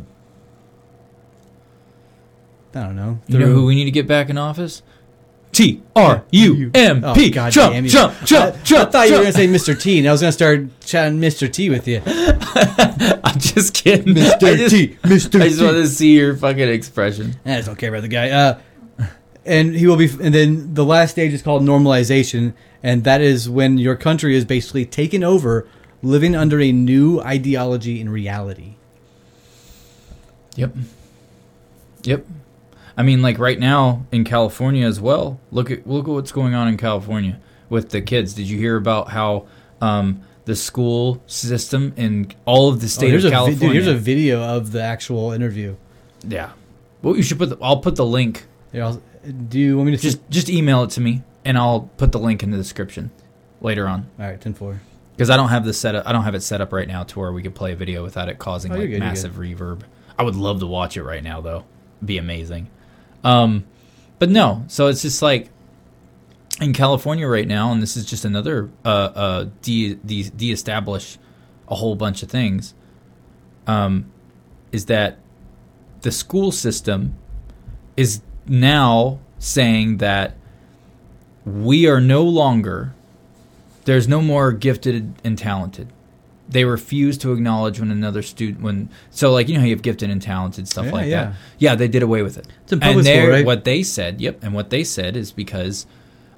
[2.75, 3.21] I don't know.
[3.29, 4.83] You know who we need to get back in office?
[5.55, 7.31] T R U M Oh, P.
[7.31, 7.91] God Jump, damn you.
[7.91, 8.93] jump, I, jump, I jump.
[8.93, 9.35] thought you were jump.
[9.37, 9.81] going to say Mr.
[9.81, 11.51] T, and I was going to start chatting Mr.
[11.53, 12.03] T with you.
[13.25, 14.15] I'm just kidding.
[14.15, 14.57] Mr.
[14.57, 15.41] just, T, Mr.
[15.41, 15.65] I just T.
[15.65, 17.37] wanted to see your fucking expression.
[17.47, 18.31] I just don't care about the guy.
[18.31, 18.59] Uh,
[19.47, 20.09] and he will be.
[20.21, 24.45] And then the last stage is called normalization, and that is when your country is
[24.45, 25.67] basically taken over,
[26.03, 28.75] living under a new ideology and reality.
[30.57, 30.75] Yep.
[32.05, 32.27] Yep.
[32.97, 35.41] I mean, like right now in California as well.
[35.51, 38.35] Look at look at what's going on in California with the kids.
[38.35, 39.47] Did you hear about how
[39.81, 43.67] um, the school system in all of the Oh, state here's of a vi- California?
[43.69, 45.77] dude, here's a video of the actual interview.
[46.27, 46.51] yeah.
[47.03, 47.51] Well, you should put.
[47.51, 48.47] The, I'll put the link.
[48.73, 49.03] Here, I'll,
[49.49, 52.19] do you want me to Just just email it to me, and I'll put the
[52.19, 53.11] link in the description
[53.61, 54.07] later on.
[54.19, 54.81] all right, ten four.
[55.17, 56.07] Because I don't have this set up.
[56.09, 58.03] I don't have it set up right now to where we could play a video
[58.03, 59.83] without it causing Oh, like good, massive reverb.
[60.19, 61.65] I would love to watch it right now though.
[61.99, 62.71] It'd be amazing.
[63.25, 63.65] Um,
[64.19, 64.65] but no.
[64.69, 65.51] So it's just like
[66.61, 71.19] in California right now, and this is just another uh, uh, de de de-establish
[71.69, 72.75] a whole bunch of things.
[73.67, 74.13] Um,
[74.71, 75.19] is that
[76.03, 77.17] the school system
[77.97, 80.37] is now saying that
[81.45, 82.95] we are no longer
[83.85, 85.93] there's no more gifted and talented.
[86.49, 89.83] They refuse to acknowledge when another student when so like you know how you have
[89.83, 91.25] gifted and talented stuff Yeah, like yeah.
[91.25, 91.35] that.
[91.59, 92.47] Yeah, they did away with it.
[92.65, 93.47] It's in public and school, right?
[93.47, 95.87] what they said, yep, and what they said is because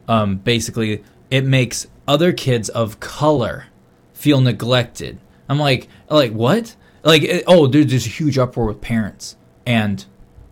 [0.09, 3.67] um, basically it makes other kids of color
[4.15, 5.19] feel neglected.
[5.49, 6.77] I'm like like what?
[7.03, 10.05] Like it, oh, there's there's a huge uproar with parents and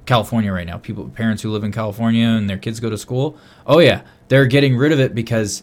[0.07, 0.79] California right now.
[0.79, 3.39] People parents who live in California and their kids go to school.
[3.67, 5.63] Oh yeah, they're getting rid of it because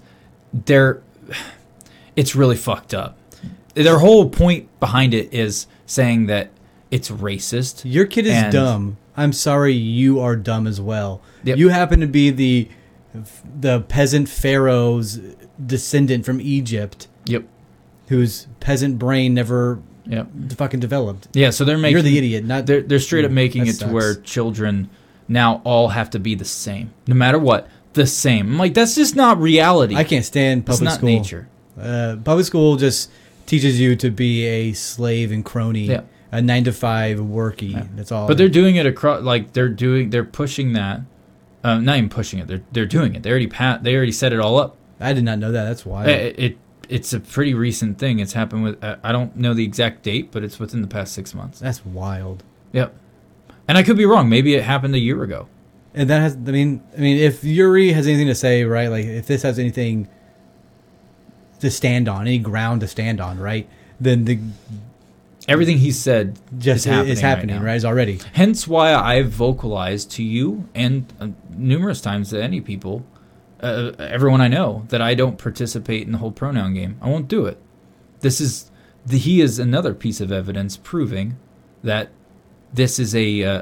[0.53, 1.01] they're
[2.15, 3.17] it's really fucked up.
[3.73, 6.49] Their whole point behind it is saying that
[6.89, 7.81] it's racist.
[7.85, 8.97] Your kid is And- dumb.
[9.15, 11.21] I'm sorry, you are dumb as well.
[11.43, 11.57] Yep.
[11.57, 12.67] You happen to be the
[13.59, 15.19] the peasant pharaoh's
[15.63, 17.43] descendant from Egypt, Yep.
[18.07, 20.27] whose peasant brain never Yep.
[20.55, 21.27] fucking developed.
[21.33, 23.77] Yeah, so they're making You're the idiot, not they're they're straight up making it to
[23.79, 23.91] sucks.
[23.91, 24.89] where children
[25.27, 28.47] now all have to be the same, no matter what, the same.
[28.53, 29.95] I'm like, that's just not reality.
[29.95, 31.09] I can't stand public not school.
[31.09, 31.47] nature.
[31.79, 33.09] Uh, public school just
[33.51, 36.03] teaches you to be a slave and crony, Yeah.
[36.31, 37.73] a nine to five worky.
[37.73, 37.85] Yeah.
[37.97, 38.25] That's all.
[38.25, 39.21] But they're doing it across.
[39.23, 41.01] Like they're doing, they're pushing that.
[41.61, 42.47] Uh, not even pushing it.
[42.47, 43.23] They're they're doing it.
[43.23, 43.83] They already pat.
[43.83, 44.77] They already set it all up.
[45.01, 45.65] I did not know that.
[45.65, 46.05] That's why.
[46.07, 48.19] It, it it's a pretty recent thing.
[48.19, 48.81] It's happened with.
[48.81, 51.59] I don't know the exact date, but it's within the past six months.
[51.59, 52.43] That's wild.
[52.71, 52.95] Yep.
[53.67, 54.29] And I could be wrong.
[54.29, 55.47] Maybe it happened a year ago.
[55.93, 56.35] And that has.
[56.35, 58.87] I mean, I mean, if Yuri has anything to say, right?
[58.87, 60.07] Like, if this has anything
[61.61, 63.67] to stand on, any ground to stand on, right?
[63.99, 64.39] Then the
[65.47, 67.75] Everything he said just is happening, is happening, right, right?
[67.75, 68.19] Is already.
[68.33, 73.03] Hence why I've vocalized to you and uh, numerous times to any people,
[73.59, 76.97] uh, everyone I know, that I don't participate in the whole pronoun game.
[77.01, 77.57] I won't do it.
[78.19, 78.69] This is
[79.03, 81.37] the, he is another piece of evidence proving
[81.83, 82.09] that
[82.71, 83.61] this is a uh,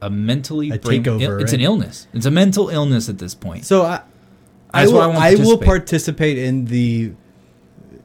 [0.00, 2.08] a, a mentally A brain- takeover, It's an illness.
[2.12, 3.64] It's a mental illness at this point.
[3.64, 4.02] So I,
[4.76, 5.66] I That's will, why I I will participate.
[5.66, 7.12] participate in the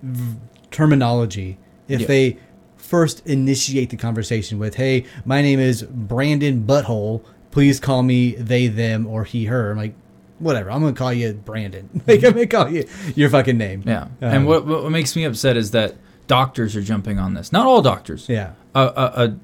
[0.03, 0.38] v-
[0.71, 1.57] terminology
[1.88, 2.07] if Yeah.
[2.07, 2.38] they
[2.77, 7.21] first initiate the conversation with, "Hey, my name is Brandon Butthole.
[7.51, 9.93] Please call me they, them, or he, her." I'm like,
[10.39, 10.71] whatever.
[10.71, 11.89] I'm gonna call you Brandon.
[12.07, 13.84] like I'm gonna call you your fucking name.
[13.86, 14.03] Yeah.
[14.03, 15.95] Um, and what, what makes me upset is that
[16.27, 17.51] doctors are jumping on this.
[17.51, 18.27] Not all doctors.
[18.29, 18.51] Yeah.
[18.73, 19.36] a, a, a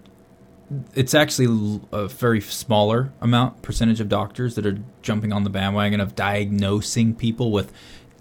[0.95, 6.01] it's actually a very smaller amount percentage of doctors that are jumping on the bandwagon
[6.01, 7.71] of diagnosing people with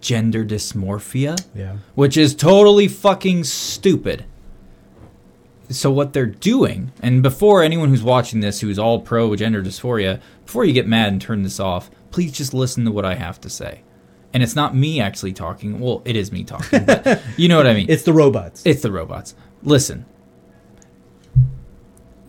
[0.01, 1.77] gender dysmorphia, Yeah.
[1.95, 4.25] which is totally fucking stupid.
[5.69, 10.21] So what they're doing, and before anyone who's watching this who's all pro gender dysphoria,
[10.45, 13.41] before you get mad and turn this off, please just listen to what I have
[13.41, 13.81] to say.
[14.33, 15.81] And it's not me actually talking.
[15.81, 17.87] Well, it is me talking, but you know what I mean.
[17.89, 18.63] It's the robots.
[18.65, 19.35] It's the robots.
[19.65, 20.05] Listen.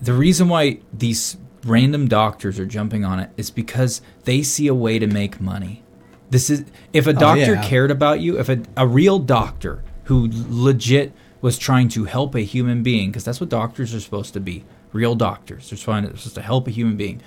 [0.02, 4.74] The reason why these random doctors are jumping on it is because they see a
[4.74, 5.84] way to make money.
[6.30, 7.64] This is if a oh, doctor yeah.
[7.64, 12.42] cared about you, if a, a real doctor who legit was trying to help a
[12.42, 15.70] human being, because that's what doctors are supposed to be, real doctors.
[15.70, 17.22] They're supposed to help a human being.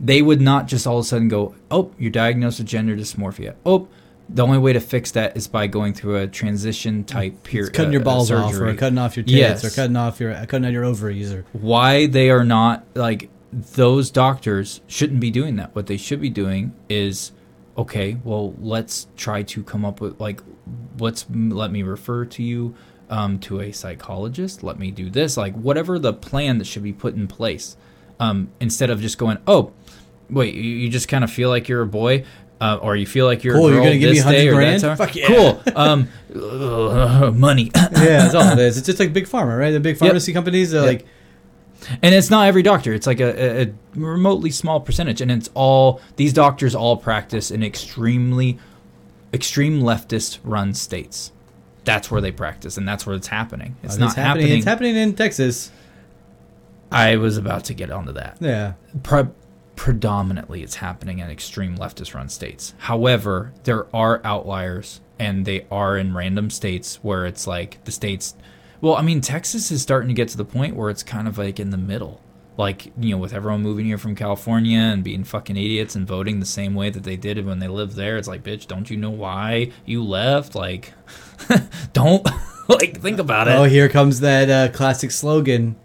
[0.00, 3.54] They would not just all of a sudden go, "Oh, you're diagnosed with gender dysmorphia."
[3.64, 3.88] Oh,
[4.34, 7.92] the only way to fix that is by going through a transition type period, cutting
[7.92, 9.64] your balls off, or cutting off your tits, Yes.
[9.64, 14.10] or cutting off your cutting out your ovaries, or why they are not like those
[14.10, 15.74] doctors shouldn't be doing that.
[15.74, 17.32] What they should be doing is
[17.76, 20.40] okay, well, let's try to come up with like
[20.98, 22.74] let's let me refer to you
[23.10, 24.62] um, to a psychologist.
[24.62, 27.76] Let me do this, like whatever the plan that should be put in place.
[28.20, 29.72] Um, instead of just going, oh,
[30.30, 32.24] wait, you just kind of feel like you're a boy.
[32.62, 34.80] Uh, or you feel like you're Cool, you're gonna give me 100 grand?
[34.96, 35.26] Fuck yeah.
[35.26, 35.60] Cool.
[35.74, 37.72] Um, uh, money.
[37.74, 38.78] yeah, that's all it is.
[38.78, 39.72] It's just like big pharma, right?
[39.72, 41.00] The big pharmacy companies, they're Yep.
[41.00, 42.92] like, And it's not every doctor.
[42.92, 47.64] It's like a, a, remotely small percentage, and it's all these doctors all practice in
[47.64, 48.60] extremely,
[49.34, 51.32] extreme leftist run states.
[51.82, 53.74] That's where they practice, and that's where it's happening.
[53.82, 54.24] It's oh, not happening.
[54.24, 54.58] happening.
[54.58, 55.72] It's happening in Texas.
[56.92, 58.36] I was about to get onto that.
[58.38, 58.74] Yeah,
[59.76, 62.74] predominantly, it's happening in extreme leftist run states.
[62.78, 68.34] However, there are outliers, and they are in random states where it's like the states.
[68.80, 71.38] Well, I mean, Texas is starting to get to the point where it's kind of
[71.38, 72.20] like in the middle.
[72.58, 76.38] Like, you know, with everyone moving here from California and being fucking idiots and voting
[76.38, 78.18] the same way that they did when they lived there.
[78.18, 80.54] It's like, bitch, don't you know why you left?
[80.54, 80.92] Like,
[81.94, 82.26] don't,
[82.68, 83.52] like, think about it.
[83.52, 85.76] Oh, here comes that uh, classic slogan: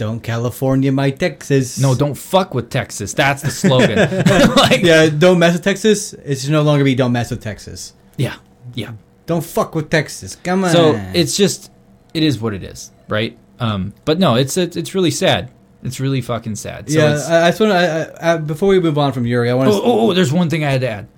[0.00, 3.12] "Don't California my Texas." no, don't fuck with Texas.
[3.12, 3.98] That's the slogan.
[4.56, 6.14] like, Yeah, don't mess with Texas.
[6.14, 8.36] It should no longer be "Don't mess with Texas." yeah,
[8.74, 8.92] yeah.
[9.26, 10.36] Don't fuck with Texas.
[10.36, 10.70] Come on.
[10.70, 10.82] So
[11.14, 11.70] it's just
[12.14, 13.36] it is what it is, right?
[13.60, 15.50] Um, but no, it's it's, it's really sad.
[15.82, 16.90] It's really fucking sad.
[16.90, 17.12] So yeah.
[17.12, 18.42] it's- I, I just want to.
[18.46, 19.74] Before we move on from Yuri, I want to.
[19.76, 21.08] oh, oh, oh, there's one thing I had to add.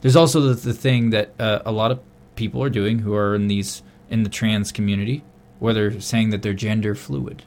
[0.00, 2.00] There's also the, the thing that uh, a lot of
[2.36, 5.22] people are doing who are in these in the trans community,
[5.60, 7.44] where they're saying that they're gender fluid.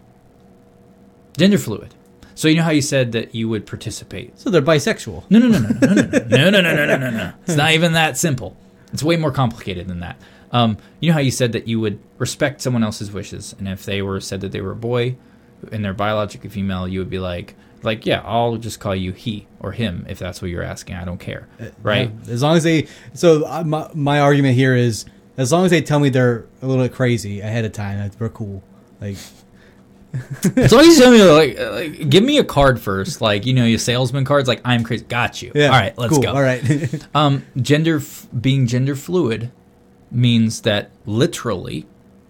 [1.38, 1.94] Gender fluid.
[2.36, 5.24] So you know how you said that you would participate So they're bisexual.
[5.30, 7.34] No, no, no, no, no, no, no, no, no, no, no, no, no.
[7.46, 8.58] It's not even that simple.
[8.92, 10.20] It's way more complicated than that.
[10.52, 13.86] Um, you know how you said that you would respect someone else's wishes, and if
[13.86, 15.16] they were said that they were a boy
[15.72, 19.48] and they're biologically female, you would be like, like, yeah, I'll just call you he
[19.60, 20.96] or him if that's what you're asking.
[20.96, 21.48] I don't care,
[21.82, 22.12] right?
[22.26, 22.88] Yeah, as long as they.
[23.14, 25.06] So uh, my my argument here is,
[25.38, 28.30] as long as they tell me they're a little bit crazy ahead of time, we're
[28.30, 28.64] cool.
[29.02, 29.18] Like,
[30.14, 33.80] Long as you me, like, like, give me a card first, like you know, your
[33.80, 35.52] salesman cards, like I'm crazy, got you.
[35.56, 35.66] yeah.
[35.66, 36.22] All right, let's cool.
[36.22, 36.34] go.
[36.34, 36.64] All right.
[37.16, 39.52] Um, gender f- being gender fluid
[40.12, 41.86] means that literally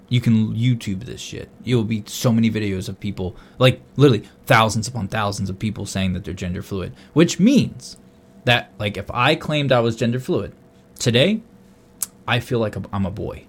[0.09, 1.49] you can YouTube this shit.
[1.65, 5.85] It will be so many videos of people, like literally thousands upon thousands of people
[5.85, 7.97] saying that they're gender fluid, which means
[8.45, 10.53] that like if I claimed I was gender fluid
[10.99, 11.41] today,
[12.27, 13.45] I feel like I'm a boy.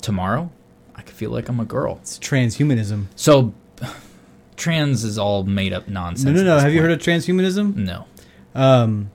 [0.00, 0.50] Tomorrow,
[0.96, 1.98] I could feel like I'm a girl.
[2.00, 3.06] it's transhumanism.
[3.14, 3.52] So
[4.56, 6.24] trans is all made up nonsense.
[6.36, 6.58] No, no, no.
[6.58, 7.76] Have you heard of transhumanism?
[7.76, 8.06] No.
[8.54, 9.10] um,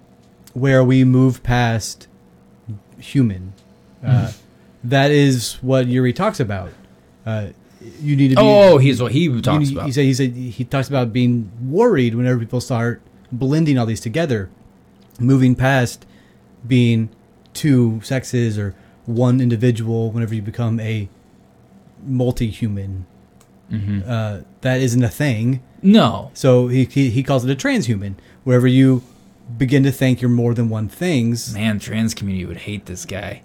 [0.53, 2.07] where we move past
[2.99, 3.53] human.
[4.05, 4.31] Uh,
[4.83, 6.71] that is what Yuri talks about.
[7.25, 7.49] Uh,
[8.01, 8.41] you need to be.
[8.41, 9.85] Oh, he's what he talks about.
[9.85, 14.01] He said he said he talks about being worried whenever people start blending all these
[14.01, 14.49] together,
[15.19, 16.05] moving past
[16.67, 17.09] being
[17.53, 20.11] two sexes or one individual.
[20.11, 21.09] Whenever you become a
[22.05, 23.05] multi-human,
[23.71, 24.03] Mhm.
[24.07, 25.61] uh, that isn't a thing.
[25.81, 26.31] No.
[26.33, 29.01] So he, he he calls it a transhuman, wherever you
[29.57, 31.53] begin to think you're more than one things.
[31.53, 33.41] Man, trans community would hate this guy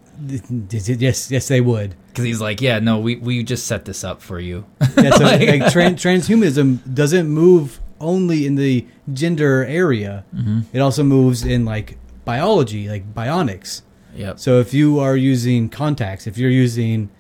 [0.70, 1.94] Yes, yes, they would.
[2.08, 4.64] because he's like, yeah, no, we, we just set this up for you.
[4.96, 10.24] Yeah, so Like- like, tran- transhumanism doesn't move only in the gender area.
[10.34, 10.60] mm-hmm.
[10.72, 13.82] It also moves in like biology, like bionics.
[14.14, 14.38] Yep.
[14.38, 17.10] So if you are using contacts, if you're using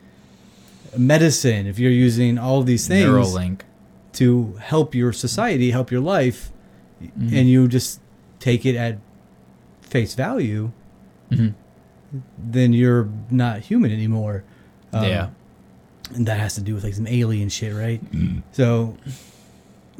[0.98, 3.60] medicine, if you're using all these things Neuralink.
[4.14, 6.50] to help your society, help your life,
[7.02, 7.32] Mhm.
[7.38, 8.00] and you just
[8.40, 8.98] take it at
[9.82, 10.72] face value,
[11.30, 11.54] Mhm.
[12.38, 14.44] then you're not human anymore.
[14.92, 15.28] Um, yeah.
[16.14, 18.00] and that has to do with like some alien shit, right?
[18.52, 18.96] So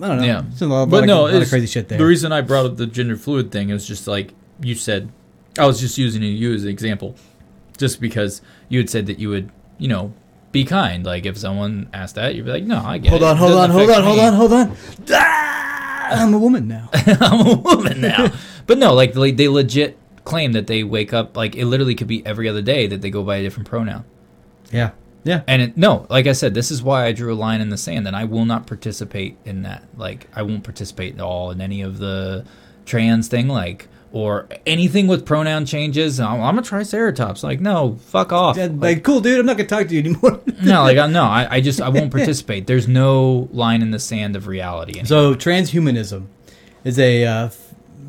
[0.01, 0.25] I don't know.
[0.25, 0.43] Yeah.
[0.47, 1.99] There's a lot, But no, of, lot of it's- crazy shit there.
[1.99, 4.33] The reason I brought up the gender fluid thing is just like
[4.63, 5.09] you said,
[5.59, 7.17] I was just using you as an example.
[7.79, 10.13] just because you had said that you would, you know,
[10.57, 11.05] be kind.
[11.05, 13.25] Like if someone asked that, you'd be like, no, I get Hold it.
[13.27, 14.77] on, It hold doesn't on, hold on, hold on, hold on.
[15.13, 16.89] Ah, I'm a woman now.
[16.93, 18.33] I'm a woman now.
[18.67, 22.09] but no, like they, they legit claim that they wake up like it literally could
[22.09, 24.05] be every other day that they go by a different pronoun.
[24.73, 24.91] Yeah,
[25.25, 25.43] yeah.
[25.47, 27.77] And it, no, like I said, this is why I drew a line in the
[27.77, 29.85] sand, and I will not participate in that.
[29.97, 32.45] Like I won't participate at all in any of the
[32.87, 36.21] trans thing, like or anything with pronoun changes.
[36.21, 37.43] I'm, I'm a triceratops.
[37.43, 38.57] Like no, fuck off.
[38.57, 39.41] Like, like, cool, dude.
[39.41, 40.41] I'm not gonna talk to you anymore.
[40.63, 42.67] no, like I, no, I, I just I won't participate.
[42.67, 44.99] There's no line in the sand of reality.
[44.99, 45.07] anymore.
[45.07, 46.27] So, transhumanism
[46.85, 47.51] is a uh,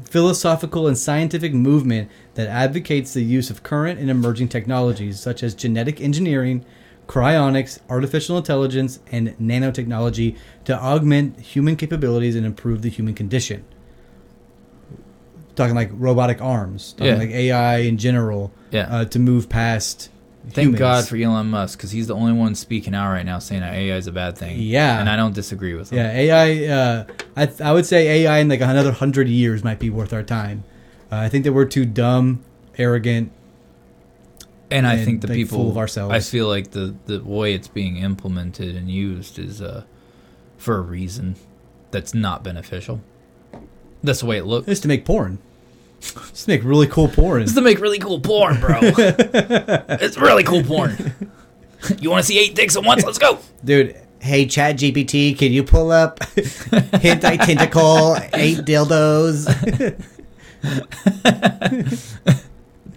[0.06, 5.54] philosophical and scientific movement that advocates the use of current and emerging technologies such as
[5.54, 6.64] genetic engineering,
[7.08, 13.66] cryonics, artificial intelligence, and nanotechnology to augment human capabilities and improve the human condition.
[15.58, 17.16] Talking like robotic arms, talking Yeah.
[17.18, 18.88] like AI in general, Yeah.
[18.90, 20.10] uh, to move past.
[20.52, 20.80] Thank humans.
[20.80, 23.74] God for Elon Musk because he's the only one speaking out right now saying that
[23.74, 24.58] AI is a bad thing.
[24.62, 24.98] Yeah.
[25.00, 25.98] and I don't disagree with him.
[25.98, 26.68] Yeah, AI.
[26.74, 27.04] Uh,
[27.36, 30.24] I th- I would say AI in like another hundred years might be worth our
[30.24, 30.64] time.
[31.12, 32.40] Uh, I think that we're too dumb,
[32.78, 33.32] arrogant.
[34.72, 36.14] and I think the like, people of ourselves.
[36.14, 39.84] I feel like the the way it's being implemented and used is uh
[40.58, 41.36] for a reason
[41.92, 43.02] that's not beneficial.
[44.04, 44.68] That's the way it looks.
[44.68, 45.40] Just to make porn.
[46.00, 47.42] Just to make really cool porn.
[47.42, 48.80] It's to make really cool porn, bro.
[48.84, 51.16] it's really cool porn.
[52.00, 53.04] you want to see eight dicks at once?
[53.04, 53.40] Let's go.
[53.64, 59.46] Dude, hey Chat GPT, can you pull up hentai tentacle eight dildos?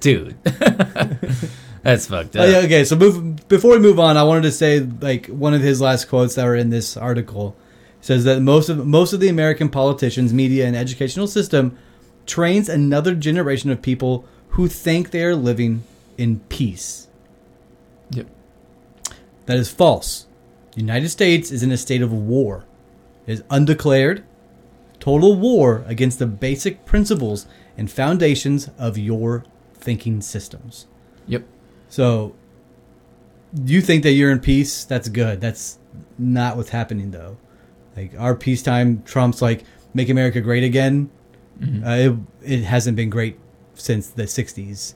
[0.00, 0.36] Dude.
[1.82, 2.42] That's fucked up.
[2.42, 5.54] Oh, yeah, okay, so move, before we move on, I wanted to say like one
[5.54, 7.56] of his last quotes that were in this article
[8.02, 11.76] says that most of most of the American politicians, media, and educational system
[12.30, 15.82] trains another generation of people who think they are living
[16.16, 17.08] in peace.
[18.10, 18.28] Yep.
[19.46, 20.26] That is false.
[20.72, 22.64] The United States is in a state of war.
[23.26, 24.24] It is undeclared,
[25.00, 30.86] total war against the basic principles and foundations of your thinking systems.
[31.26, 31.44] Yep.
[31.88, 32.36] So,
[33.64, 34.84] you think that you're in peace?
[34.84, 35.40] That's good.
[35.40, 35.78] That's
[36.18, 37.36] not what's happening, though.
[37.96, 41.10] Like, our peacetime trumps, like, make America great again.
[41.60, 41.84] Mhm.
[41.86, 43.38] Uh, it, it hasn't been great
[43.74, 44.94] since the 60s.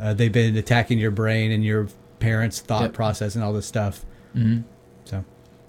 [0.00, 1.88] Uh, they've been attacking your brain and your
[2.20, 2.92] parents' thought Yep.
[2.92, 4.04] process and all this stuff.
[4.36, 4.64] Mhm.
[5.04, 5.24] So,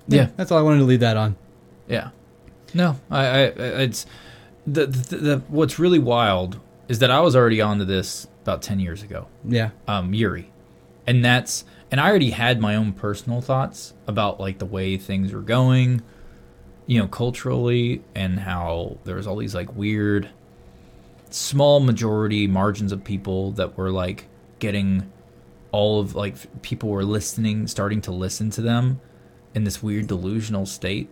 [0.07, 0.29] Yeah.
[0.37, 1.35] That's all I wanted to leave that on.
[1.87, 2.09] Yeah.
[2.73, 3.43] No, I, I,
[3.83, 4.05] it's
[4.65, 8.79] the, the, the what's really wild is that I was already onto this about 10
[8.79, 9.27] years ago.
[9.43, 9.71] Yeah.
[9.87, 10.51] Um, Yuri.
[11.07, 15.33] And that's, and I already had my own personal thoughts about like the way things
[15.33, 16.01] were going,
[16.87, 20.29] you know, culturally and how there was all these like weird
[21.29, 24.27] small majority margins of people that were like
[24.59, 25.09] getting
[25.71, 28.99] all of like people were listening, starting to listen to them
[29.55, 31.09] in this weird delusional state.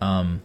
[0.00, 0.42] Um,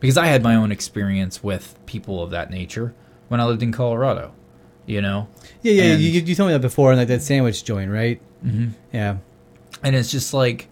[0.00, 2.94] because I had my own experience with people of that nature
[3.28, 4.34] when I lived in Colorado,
[4.86, 5.28] you know?
[5.62, 5.82] Yeah, yeah.
[5.94, 8.20] And- You, you told me that before, like that sandwich joint, right?
[8.44, 8.68] Mm-hmm.
[8.92, 9.18] Yeah.
[9.82, 10.68] And it's just like,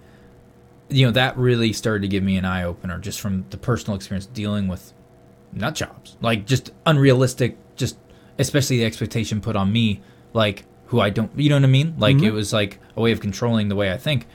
[0.90, 3.96] you know, that really started to give me an eye opener just from the personal
[3.96, 4.92] experience dealing with
[5.53, 6.16] nut jobs.
[6.20, 7.96] Like, just unrealistic, just
[8.38, 10.01] especially the expectation put on me,
[10.33, 11.94] like, who I don't, you know what I mean?
[11.98, 12.24] Like, Mhm.
[12.27, 14.27] it was like a way of controlling the way I think.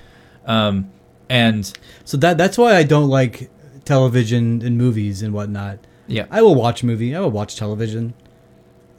[0.46, 0.90] Um,
[1.30, 1.72] and
[2.06, 3.50] So that that's why I don't like
[3.86, 5.80] television and movies and whatnot.
[6.08, 7.16] yeah, I will watch a movie.
[7.16, 8.14] I will watch television.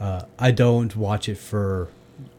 [0.01, 1.89] Uh, I don't watch it for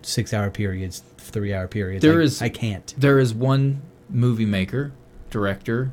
[0.01, 2.01] six hour periods, three hour periods.
[2.01, 2.93] There I, is- I can't.
[2.97, 4.91] there is one movie maker,
[5.35, 5.91] director,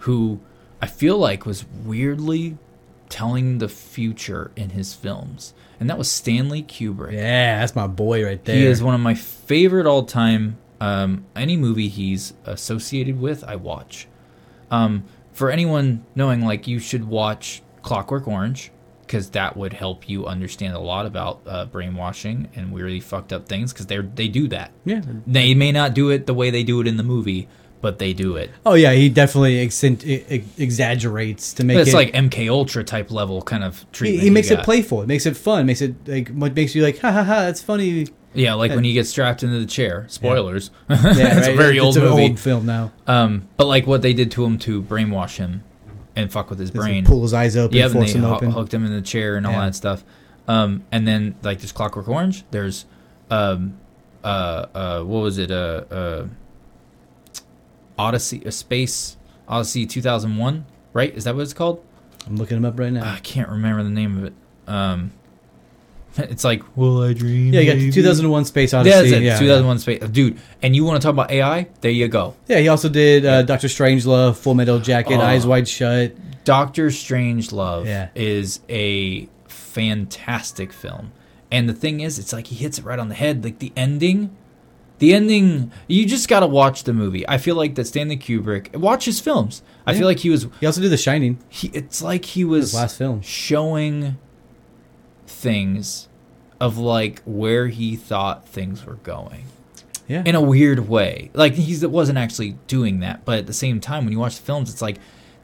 [0.00, 0.38] who
[0.80, 2.56] I feel like was weirdly
[3.08, 7.12] telling the future in his films, and that was Stanley Kubrick.
[7.12, 8.54] Yeah, that's my boy right there.
[8.54, 10.58] He is one of my favorite all time.
[10.80, 14.06] Um, any movie he's associated with, I watch.
[14.70, 18.70] Um, for anyone knowing, like, you should watch Clockwork Orange
[19.02, 23.46] because that would help you understand a lot about uh, brainwashing and really fucked up
[23.48, 24.70] things because they they do that.
[24.84, 25.02] yeah.
[25.26, 27.46] They may not do it the way they do it in the movie,
[27.82, 28.50] but they do it.
[28.64, 31.94] Oh yeah, he definitely accent, e- e- exaggerates to make it's it.
[31.94, 34.22] like MK Ultra type level kind of he, treatment.
[34.22, 34.64] he makes it got.
[34.64, 35.02] playful.
[35.02, 35.66] It makes it fun.
[35.66, 37.40] Makes it like what makes you like ha ha ha.
[37.40, 38.06] That's funny.
[38.34, 40.06] Yeah, like when he gets strapped into the chair.
[40.08, 40.70] Spoilers.
[40.88, 41.56] Yeah, it's a right?
[41.58, 42.24] very old it's movie.
[42.24, 42.90] An old film now.
[43.06, 45.62] Um, but like what they did to him to brainwash him
[46.16, 47.04] and fuck with his Just brain.
[47.04, 48.50] pull his eyes open, yeah, and force they him ho- open.
[48.52, 49.66] hooked him in the chair and all Yeah.
[49.66, 50.02] that stuff.
[50.48, 52.44] Um, and then like there's Clockwork Orange.
[52.50, 52.86] There's
[53.30, 53.78] um,
[54.24, 55.50] uh, uh, what was it?
[55.50, 56.26] Uh, uh,
[58.02, 59.16] Odyssey, a space
[59.48, 60.64] Odyssey 2001.
[60.92, 61.14] Right?
[61.14, 61.82] Is that what it's called?
[62.26, 63.04] I'm looking him up right now.
[63.10, 64.32] I can't remember the name of it.
[64.66, 65.12] Um,
[66.18, 67.54] It's like, will I dream?
[67.54, 68.96] Yeah, you got maybe?" 2001 Space Yeah, Odyssey.
[68.98, 69.22] that's it.
[69.22, 70.00] yeah, 2001 Space.
[70.10, 71.68] Dude, and you want to talk about AI?
[71.80, 72.34] There you go.
[72.48, 75.20] Yeah, he also did uh, Doctor Strangelove, Full Metal Jacket, Oh.
[75.22, 76.12] Eyes Wide Shut.
[76.44, 78.08] Doctor Strange Love Yeah.
[78.14, 81.12] is a fantastic film.
[81.50, 83.42] And the thing is, it's like he hits it right on the head.
[83.42, 84.36] Like the ending,
[85.02, 87.28] the ending, you just got to watch the movie.
[87.28, 89.60] I feel like that Stanley Kubrick, watch his films.
[89.84, 89.98] I Yeah.
[89.98, 92.74] feel like he was, He also did The Shining, he, it's like he his was
[92.74, 93.20] last film.
[93.20, 94.16] showing
[95.26, 96.08] things
[96.60, 99.44] of like where he thought things were going
[100.06, 101.30] Yeah, in a weird way.
[101.34, 104.42] Like he wasn't actually doing that, but at the same time, when you watch the
[104.42, 104.98] films, it's like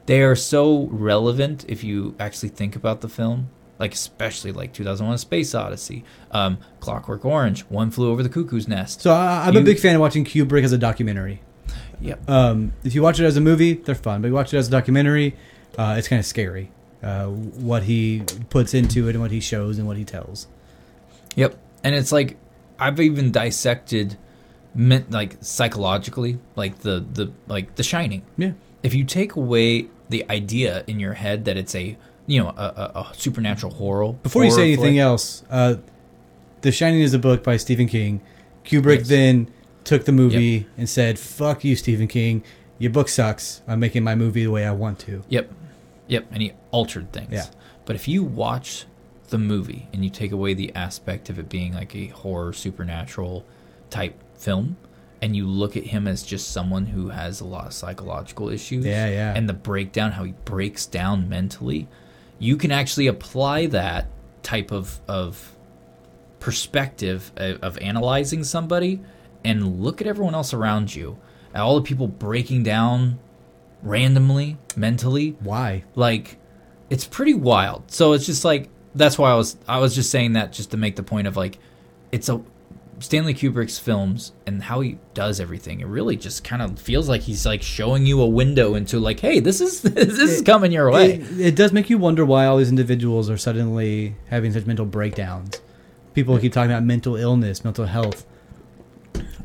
[0.05, 3.49] they are so relevant if you actually think about the film.
[3.79, 9.01] Like especially like 2001: Space Odyssey, um, Clockwork Orange, One Flew Over the Cuckoo's Nest.
[9.01, 11.41] so I, I'm You- a big fan of watching Kubrick as a documentary.
[12.01, 12.29] Yep.
[12.29, 14.21] Um, if you watch it as a movie, they're fun.
[14.21, 15.35] But you watch it as a documentary,
[15.77, 16.71] uh, it's kind of scary.
[17.03, 20.47] Uh, what he puts into it and what he shows and what he tells.
[21.35, 21.57] Yep.
[21.83, 22.37] And it's like
[22.77, 24.17] I've even dissected,
[24.75, 28.23] meant like psychologically, like the the like The Shining.
[28.37, 28.51] Yeah.
[28.83, 31.97] if you take away the idea in your head that it's a
[32.29, 32.51] you know a,
[32.95, 35.75] a, a supernatural horror Before you horror say anything flick- else, uh,
[36.61, 38.21] The Shining is a book by Stephen King.
[38.65, 39.07] Kubrick Yes.
[39.09, 39.51] then
[39.83, 42.43] took the movie and said, "Fuck you, Stephen King.
[42.77, 43.61] Your book sucks.
[43.67, 45.51] I'm making my movie the way I want to." yep
[46.07, 47.45] yep and he altered things Yeah.
[47.85, 48.85] but if you watch
[49.29, 53.45] the movie and you take away the aspect of it being like a horror supernatural
[53.91, 54.75] type film
[55.21, 58.85] and you look at him as just someone who has a lot of psychological issues
[58.85, 59.33] Yeah, yeah.
[59.35, 61.87] and the breakdown how he breaks down mentally
[62.39, 64.07] you can actually apply that
[64.41, 65.55] type of of
[66.39, 69.01] perspective of, of analyzing somebody
[69.43, 71.17] and look at everyone else around you.
[71.53, 73.19] At all the people breaking down
[73.83, 75.35] randomly mentally.
[75.41, 75.83] Why?
[75.95, 76.37] like
[76.89, 77.91] it's pretty wild.
[77.91, 80.77] So it's just like that's why i was i was just saying that just to
[80.77, 81.59] make the point of like
[82.11, 82.41] it's a
[82.99, 87.21] stanley kubrick's films and how he does everything it really just kind of feels like
[87.21, 90.71] he's like showing you a window into like hey this is this is It- coming
[90.71, 94.51] your way It, it does make you wonder why all these individuals are suddenly having
[94.51, 95.61] such mental breakdowns.
[96.13, 98.25] People keep talking about mental illness, mental health.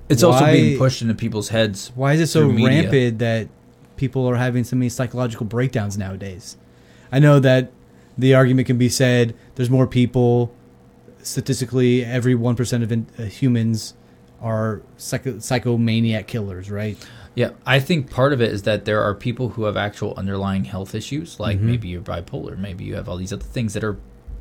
[0.08, 2.82] it's also being pushed into people's heads Why is it so media.
[2.82, 3.48] rampant that
[3.96, 6.56] people are having so many psychological breakdowns nowadays?
[7.12, 7.70] I know that
[8.18, 10.52] the argument can be said there's more people
[11.26, 13.94] statistically every 1% of in, uh, humans
[14.40, 16.96] are psycho, psychomaniac killers, right?
[17.34, 20.64] Yeah, I think part of it is that there are people who have actual underlying
[20.64, 23.96] health issues, like maybe you're bipolar, maybe you have all these other things that are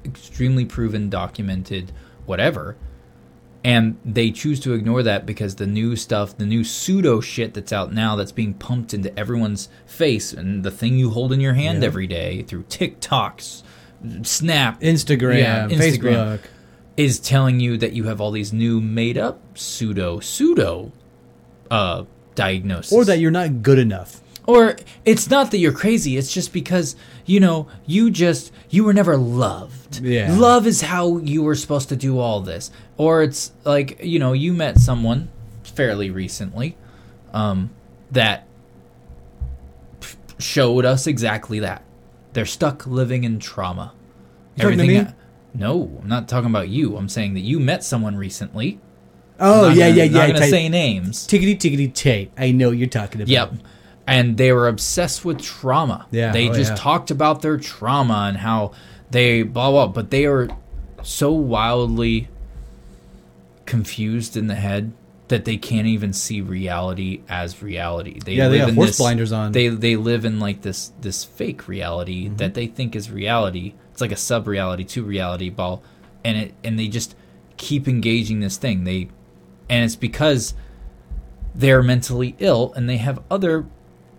[0.06, 1.92] extremely proven, documented,
[2.26, 2.76] whatever.
[3.64, 7.72] And they choose to ignore that because the new stuff, the new pseudo shit that's
[7.72, 11.54] out now that's being pumped into everyone's face and the thing you hold in your
[11.54, 11.88] hand Yeah.
[11.88, 13.64] every day through TikToks,
[14.24, 16.02] Snap, Instagram, Yeah, Instagram.
[16.02, 16.40] Facebook.
[16.98, 20.91] Is telling you that you have all these new made up pseudo pseudo
[21.72, 22.04] uh
[22.36, 24.22] diagnoses Or that you're not good enough.
[24.46, 24.76] or
[25.06, 29.18] it's not that you're crazy it's just because you know you just you were never
[29.18, 30.36] loved Yeah.
[30.38, 34.34] love is how you were supposed to do all this or it's like you know
[34.34, 35.30] you met someone
[35.64, 36.76] fairly recently
[37.34, 37.70] um
[38.12, 38.46] that
[40.39, 41.84] showed us exactly that
[42.34, 43.94] they're stuck living in trauma
[44.58, 45.08] You me?
[45.54, 48.80] No i'm not talking about you i'm saying that you met someone recently
[49.39, 50.34] Oh, I'm not yeah, gonna- yeah, not yeah.
[50.36, 52.32] gonna say names Tickety, tickety, tape.
[52.38, 53.30] I know what you're talking about.
[53.32, 53.54] Yep.
[54.06, 56.06] And they were obsessed with trauma.
[56.12, 56.76] Yeah, They oh, just yeah.
[56.78, 58.74] talked about their trauma and how
[59.10, 59.88] they blah blah.
[59.88, 60.49] But they are
[61.01, 62.30] so wildly
[63.66, 64.91] confused in the head
[65.30, 68.20] that they can't even see reality as reality.
[68.24, 69.51] They Yeah, they live have in horse this- blinders on.
[69.51, 72.36] They they live in like this this fake reality Mm-hmm.
[72.38, 73.74] that they think is reality.
[73.94, 75.82] It's like a sub reality to reality ball,
[76.26, 77.16] and it and they just
[77.56, 78.84] keep engaging this thing.
[78.84, 79.10] They
[79.70, 80.54] and it's because
[81.56, 83.66] they're mentally ill and they have other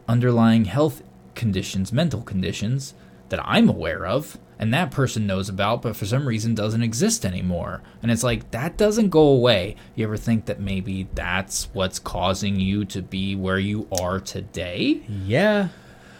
[0.08, 1.02] underlying health
[1.34, 2.94] conditions, mental conditions
[3.28, 7.26] that I'm aware of and that person knows about, but for some reason doesn't exist
[7.26, 7.82] anymore.
[8.02, 9.76] And it's like that doesn't go away.
[9.94, 15.02] You ever think that maybe that's what's causing you to be where you are today?
[15.08, 15.68] Yeah.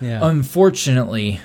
[0.01, 0.21] Yeah.
[0.23, 1.41] Unfortunately,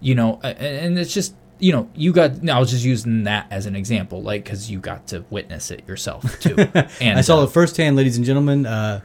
[0.00, 1.34] you know, and it's just
[1.64, 2.42] you know, you got.
[2.42, 5.70] no, I was just using that as an example, like because you got to witness
[5.70, 6.56] it yourself too.
[7.00, 8.66] And I saw uh, it firsthand, ladies and gentlemen.
[8.66, 9.00] Uh,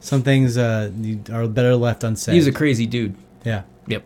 [0.00, 0.90] some things uh,
[1.30, 2.34] are better left unsaid.
[2.34, 3.16] He's a crazy dude.
[3.44, 3.64] yeah.
[3.86, 4.04] Yep.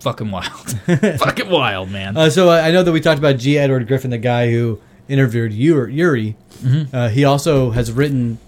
[0.00, 0.70] Fucking wild.
[0.86, 2.16] Fucking wild, man.
[2.16, 3.58] Uh, so I I know that we talked about G.
[3.58, 6.36] Edward Griffin, the guy who interviewed Ur- Yuri.
[6.60, 6.96] Mm-hmm.
[6.96, 8.38] Uh, he also has written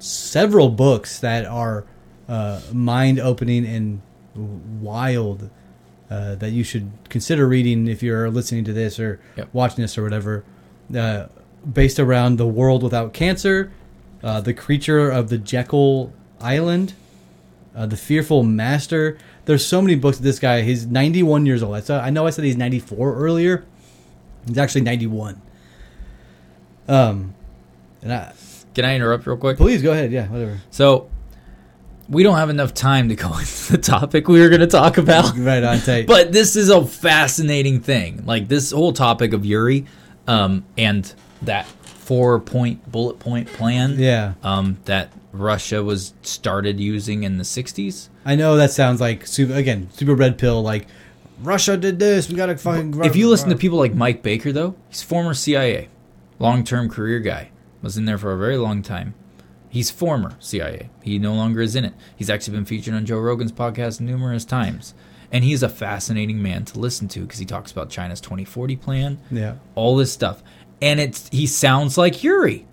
[0.00, 1.86] several books that are
[2.28, 4.02] uh, mind-opening and
[4.34, 5.48] wild
[6.10, 9.48] uh, that you should consider reading if you're listening to this or Yep.
[9.52, 10.44] watching this or whatever.
[10.96, 11.26] uh,
[11.70, 13.70] based around the world without cancer,
[14.22, 16.94] uh, the creature of the Jekyll Island,
[17.76, 19.18] uh, the fearful master.
[19.44, 20.16] There's so many books.
[20.18, 21.74] Of this guy, he's 91 years old.
[21.74, 22.00] I saw.
[22.00, 23.64] I know I said he's 94 earlier.
[24.46, 25.40] He's actually 91.
[26.88, 27.34] Um,
[28.02, 28.32] and I,
[28.74, 29.56] Can I interrupt real quick?
[29.58, 30.10] please go ahead.
[30.12, 30.58] Yeah, whatever.
[30.70, 31.10] So
[32.08, 34.98] we don't have enough time to go into the topic we were going to talk
[34.98, 35.36] about.
[35.36, 36.06] Right on tape.
[36.06, 38.24] But this is a fascinating thing.
[38.24, 39.86] Like this whole topic of Yuri
[40.26, 47.22] um, and that four point bullet point plan yeah, um, that Russia was started using
[47.22, 48.08] in the 60s.
[48.24, 50.62] I know that sounds like super, again super red pill.
[50.62, 50.86] Like
[51.40, 52.28] Russia did this.
[52.28, 53.04] We gotta fucking.
[53.04, 55.88] If you listen to people like Mike Baker, though, he's former CIA,
[56.38, 57.50] long term career guy,
[57.82, 59.14] was in there for a very long time.
[59.68, 60.88] He's former CIA.
[61.02, 61.94] He no longer is in it.
[62.16, 64.94] He's actually been featured on Joe Rogan's podcast numerous times.
[65.30, 69.18] And he's a fascinating man to listen to because he talks about China's 2040 plan,
[69.30, 70.42] yeah, all this stuff.
[70.80, 72.66] And it's he sounds like Yuri,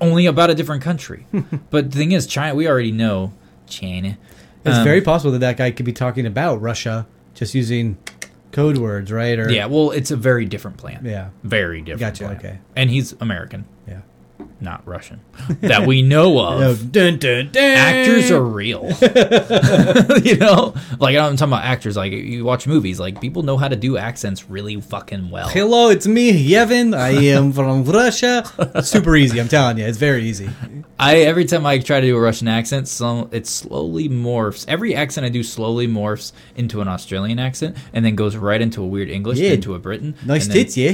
[0.00, 1.26] only about a different country.
[1.70, 3.32] but the thing is, China, we already know
[3.68, 4.18] China.
[4.64, 7.98] it's Um, very possible that that guy could be talking about Russia just using
[8.50, 9.38] code words, right?
[9.38, 11.02] Or Yeah, well, it's a very different plan.
[11.04, 12.00] yeah, Very different.
[12.00, 12.36] Gotcha, plan.
[12.36, 12.58] okay.
[12.76, 14.00] And he's American, yeah.
[14.62, 15.20] Not Russian,
[15.60, 16.90] that we know of.
[16.92, 17.62] dun, dun, dun.
[17.62, 18.84] Actors are real,
[20.22, 20.74] you know.
[20.98, 21.96] Like I'm talking about actors.
[21.96, 25.48] Like you watch movies, like people know how to do accents really fucking well.
[25.48, 26.96] Hello, it's me, Yevon.
[26.96, 28.44] I am from Russia.
[28.82, 29.40] Super easy.
[29.40, 30.48] I'm telling you, it's very easy.
[30.98, 34.64] I every time I try to do a Russian accent, so it slowly morphs.
[34.68, 38.82] Every accent I do slowly morphs into an Australian accent, and then goes right into
[38.82, 39.50] a weird English, Yeah.
[39.52, 40.14] into a Britain.
[40.24, 40.92] Nice tits, yeah.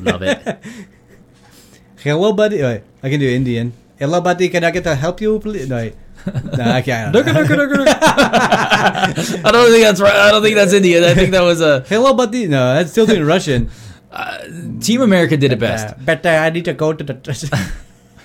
[0.00, 0.58] Love it.
[2.02, 2.60] Hello, buddy.
[2.62, 3.72] Wait, I can do Indian.
[3.98, 4.48] Hello, buddy.
[4.48, 5.68] Can I get to help you, please?
[5.68, 5.94] No, wait.
[6.26, 7.14] no I can't.
[7.14, 7.84] I don't know.
[7.88, 10.14] I don't think that's right.
[10.14, 11.04] I don't think that's Indian.
[11.04, 12.48] I think that was a Hello, buddy.
[12.48, 13.70] No, that's still doing Russian.
[14.80, 15.94] Team America did it best.
[15.94, 17.72] Uh, but uh, I need to go to the.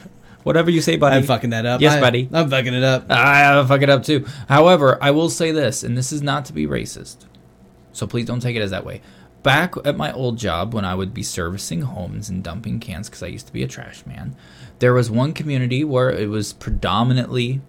[0.43, 1.17] Whatever you say, buddy.
[1.17, 1.82] I'm fucking that up.
[1.82, 2.30] Yes, I- buddy.
[2.34, 3.05] I'm fucking it up.
[3.11, 4.25] I fuck it up too.
[4.49, 7.25] However, I will say this, and this is not to be racist,
[7.91, 9.01] so please don't take it as that way.
[9.43, 13.23] Back at my old job, when I would be servicing homes and dumping cans, because
[13.23, 14.35] I used to be a trash man,
[14.79, 17.61] there was one community where it was predominantly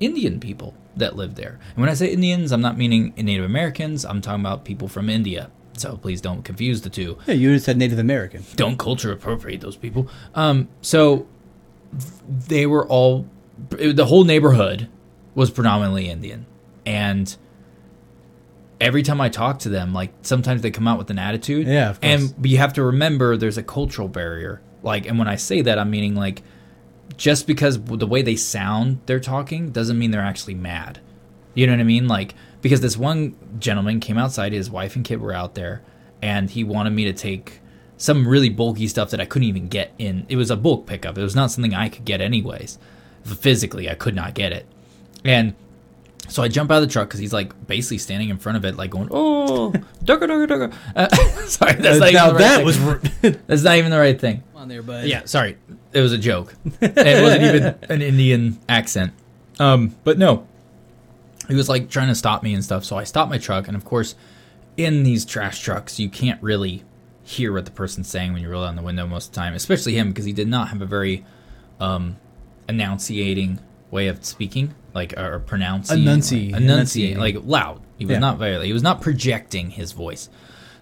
[0.00, 1.58] Indian people that lived there.
[1.74, 4.04] And when I say Indians, I'm not meaning Native Americans.
[4.04, 5.50] I'm talking about people from India.
[5.74, 8.44] So please don't confuse the two Yeah, you just said Native American.
[8.56, 10.08] don't culture appropriate those people.
[10.34, 11.26] Um, so
[12.28, 13.26] they were all
[13.70, 14.88] the whole neighborhood
[15.34, 16.46] was predominantly Indian,
[16.84, 17.36] and
[18.80, 21.66] every time I talk to them, like sometimes they come out with an attitude.
[21.66, 22.10] Yeah, of course.
[22.10, 24.60] and but you have to remember there's a cultural barrier.
[24.82, 26.42] Like, and when I say that, I'm meaning like
[27.16, 31.00] just because the way they sound they're talking doesn't mean they're actually mad.
[31.54, 32.06] You know what I mean?
[32.08, 35.82] Like because this one gentleman came outside, his wife and kid were out there,
[36.22, 37.60] and he wanted me to take
[37.96, 40.24] some really bulky stuff that I couldn't even get in.
[40.28, 41.18] It was a bulk pickup.
[41.18, 42.78] It was not something I could get anyways.
[43.24, 44.66] Physically, I could not get it.
[45.24, 45.54] And
[46.28, 48.64] so I jump out of the truck because he's like basically standing in front of
[48.64, 49.72] it, like going, "Oh,
[50.04, 51.08] dugga dugga dugga." Uh,
[51.46, 52.64] sorry, that's not now even the right that thing.
[52.66, 53.02] was rude.
[53.46, 54.42] that's not even the right thing.
[54.54, 55.06] on there, bud.
[55.06, 55.56] Yeah, sorry.
[55.92, 56.54] It was a joke.
[56.80, 59.12] it wasn't even an Indian accent.
[59.58, 60.46] Um, but no.
[61.48, 62.84] He was like trying to stop me and stuff.
[62.84, 63.68] So I stopped my truck.
[63.68, 64.14] And of course,
[64.76, 66.84] in these trash trucks, you can't really
[67.22, 69.54] hear what the person's saying when you roll down the window most of the time,
[69.54, 71.24] especially him because he did not have a very
[71.80, 72.16] um,
[72.68, 73.60] enunciating
[73.90, 77.18] way of speaking, like or pronouncing, Enunciate- like, enunciate, enunciating.
[77.18, 77.80] like loud.
[77.98, 78.18] He was Yeah.
[78.20, 78.66] not very.
[78.66, 80.28] He was not projecting his voice.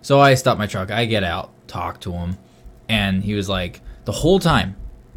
[0.02, 0.90] So I stop my truck.
[0.90, 2.36] I get out, talk to him,
[2.88, 4.76] and he was like the whole time.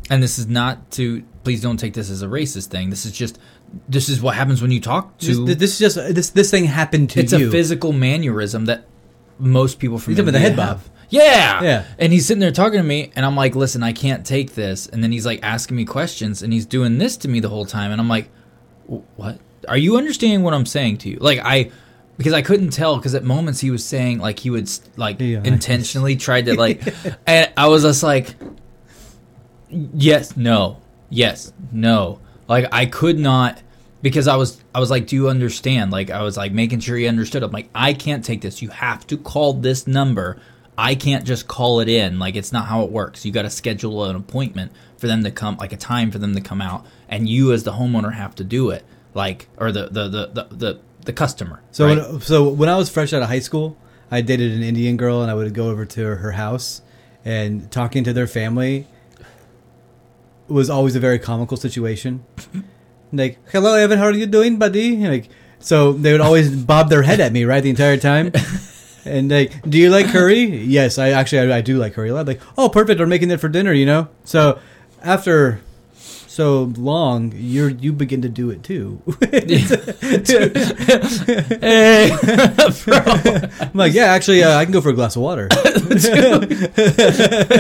[0.09, 1.23] And this is not to.
[1.43, 2.89] Please don't take this as a racist thing.
[2.89, 3.37] This is just.
[3.87, 5.45] This is what happens when you talk to.
[5.45, 7.47] This, this is just this this thing happened to it's you.
[7.47, 8.85] a physical mannerism that
[9.37, 10.81] most people from He's the head bob.
[11.11, 11.83] Yeah, Yeah.
[11.97, 14.85] And he's sitting there talking to me, and I'm like, "Listen, I can't take this."
[14.87, 17.65] And then he's like asking me questions, and he's doing this to me the whole
[17.65, 18.38] time, and I'm like, "Wh-
[19.15, 19.39] "What?
[19.67, 21.71] Are you understanding what I'm saying to you?" Like I,
[22.17, 25.41] because I couldn't tell because at moments he was saying like he would like Yeah,
[25.43, 26.81] intentionally tried to like,
[27.27, 28.35] and I was just like,
[29.69, 32.19] yes, no, yes, no.
[32.47, 33.61] Like I could not
[34.01, 35.91] because I was I was like, do you understand?
[35.91, 37.43] Like I was like making sure he understood.
[37.43, 38.61] I'm like, I can't take this.
[38.61, 40.39] You have to call this number.
[40.77, 42.19] I can't just call it in.
[42.19, 43.25] Like it's not how it works.
[43.25, 46.35] You got to schedule an appointment for them to come, like a time for them
[46.35, 48.83] to come out, and you as the homeowner have to do it.
[49.13, 51.61] Like or the the the the the, the customer.
[51.71, 51.97] So right?
[51.97, 53.77] when, so when I was fresh out of high school,
[54.11, 56.81] I dated an Indian girl, and I would go over to her, her house,
[57.25, 58.87] and talking to their family
[60.47, 62.23] was always a very comical situation.
[63.13, 65.29] like, "Hello, Evan, how are you doing, buddy?" Like,
[65.59, 68.31] so they would always bob their head at me right the entire time,
[69.05, 70.43] and like, do you like curry?
[70.65, 72.27] yes, I actually I, I do like curry a lot.
[72.27, 72.99] Like, oh, perfect.
[72.99, 74.07] We're making it for dinner, you know.
[74.23, 74.59] So
[75.03, 75.61] after
[76.29, 79.01] so long, you you begin to do it too.
[81.59, 82.11] hey,
[82.85, 82.99] bro,
[83.59, 85.47] I'm like, yeah, actually, uh, I can go for a glass of water.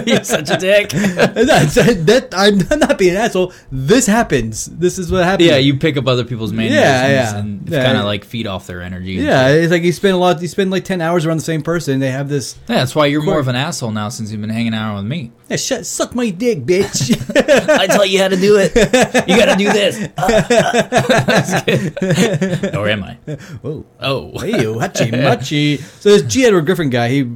[0.05, 0.89] you're such a dick.
[0.89, 3.53] That, I'm not being an asshole.
[3.71, 4.65] This happens.
[4.65, 5.49] This is what happens.
[5.49, 7.37] Yeah, you pick up other people's mannerisms Yeah, yeah.
[7.37, 7.83] and Yeah.
[7.83, 9.13] kind of like feed off their energy.
[9.13, 10.41] Yeah, it's like you spend a lot.
[10.43, 11.99] You spend like ten hours around the same person.
[11.99, 12.55] They have this.
[12.67, 15.05] Yeah, that's why you're more of an asshole now since you've been hanging out with
[15.05, 15.31] me.
[15.49, 17.09] Yeah, shut, suck my dick, bitch.
[17.69, 18.58] I tell you how to do it.
[18.63, 19.97] You got to do this.
[22.75, 23.13] or am I?
[23.61, 23.85] Whoa.
[23.99, 25.77] Oh, Hey, hachi machi.
[25.77, 26.45] So this G.
[26.45, 27.31] Edward Griffin guy, he.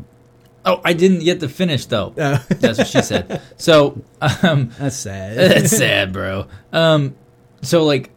[0.66, 2.14] oh, I didn't get to finish though.
[2.18, 3.42] Uh, That's what she said.
[3.58, 5.38] So, um, that's sad.
[5.38, 6.48] That's sad, bro.
[6.72, 7.16] Um,
[7.62, 8.12] so like,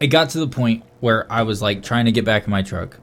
[0.00, 2.62] it got to the point where I was like trying to get back in my
[2.62, 2.98] truck,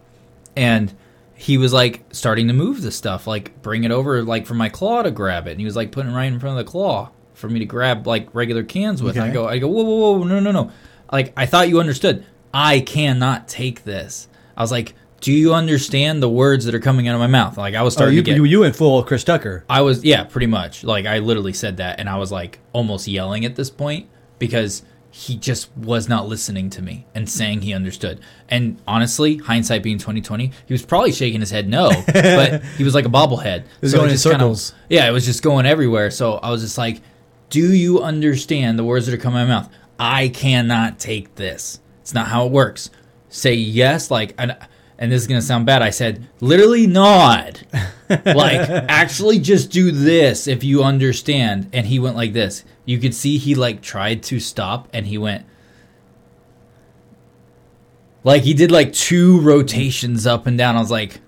[0.55, 0.93] and
[1.35, 4.69] he was like starting to move the stuff, like bring it over, like for my
[4.69, 6.69] claw to grab it, and he was like putting it right in front of the
[6.71, 9.15] claw for me to grab like regular cans with.
[9.15, 10.71] And I go, I go, whoa, whoa, whoa, no, no, no.
[11.11, 12.25] Like I thought you understood.
[12.53, 14.27] I cannot take this.
[14.57, 17.57] I was like, do you understand the words that are coming out of my mouth?
[17.57, 18.35] Like I was oh, starting you, to get.
[18.37, 19.65] you, you went full Chris Tucker.
[19.69, 20.83] I was yeah, pretty much.
[20.83, 24.07] Like I literally said that and I was like almost yelling at this point
[24.39, 24.83] because
[25.17, 28.19] he just was not listening to me and saying he understood.
[28.49, 32.93] And honestly, hindsight being 2020, he was probably shaking his head no, but he was
[32.93, 33.59] like a bobblehead.
[33.59, 34.73] It was going in circles.
[34.89, 36.11] yeah, it was just going everywhere.
[36.11, 37.01] So I was just like,
[37.49, 39.69] "Do you understand the words that are coming out of my mouth?
[39.99, 41.79] I cannot take this.
[42.01, 42.89] It's not how it works.
[43.29, 44.57] Say yes, like and
[44.97, 45.81] and this is gonna sound bad.
[45.81, 47.65] I said literally nod,
[48.09, 51.69] like actually just do this if you understand.
[51.73, 52.63] And he went like this.
[52.85, 55.45] You could see he like tried to stop, and he went.
[58.23, 60.75] Like he did like two rotations up and down.
[60.75, 61.19] I was like,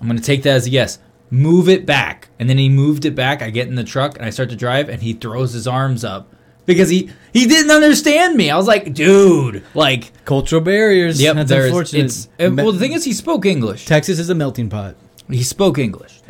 [0.00, 0.98] I'm gonna take that as a yes.
[1.30, 2.28] Move it back.
[2.38, 3.42] And then he moved it back.
[3.42, 6.04] I get in the truck and I start to drive and he throws his arms
[6.04, 6.32] up
[6.66, 8.50] because he he didn't understand me.
[8.50, 11.20] I was like, dude, like Cultural barriers.
[11.20, 12.04] yep, that's there's unfortunate.
[12.04, 13.86] it's uh, well the thing is he spoke English.
[13.86, 14.96] Texas is a melting pot.
[15.30, 16.20] He spoke English.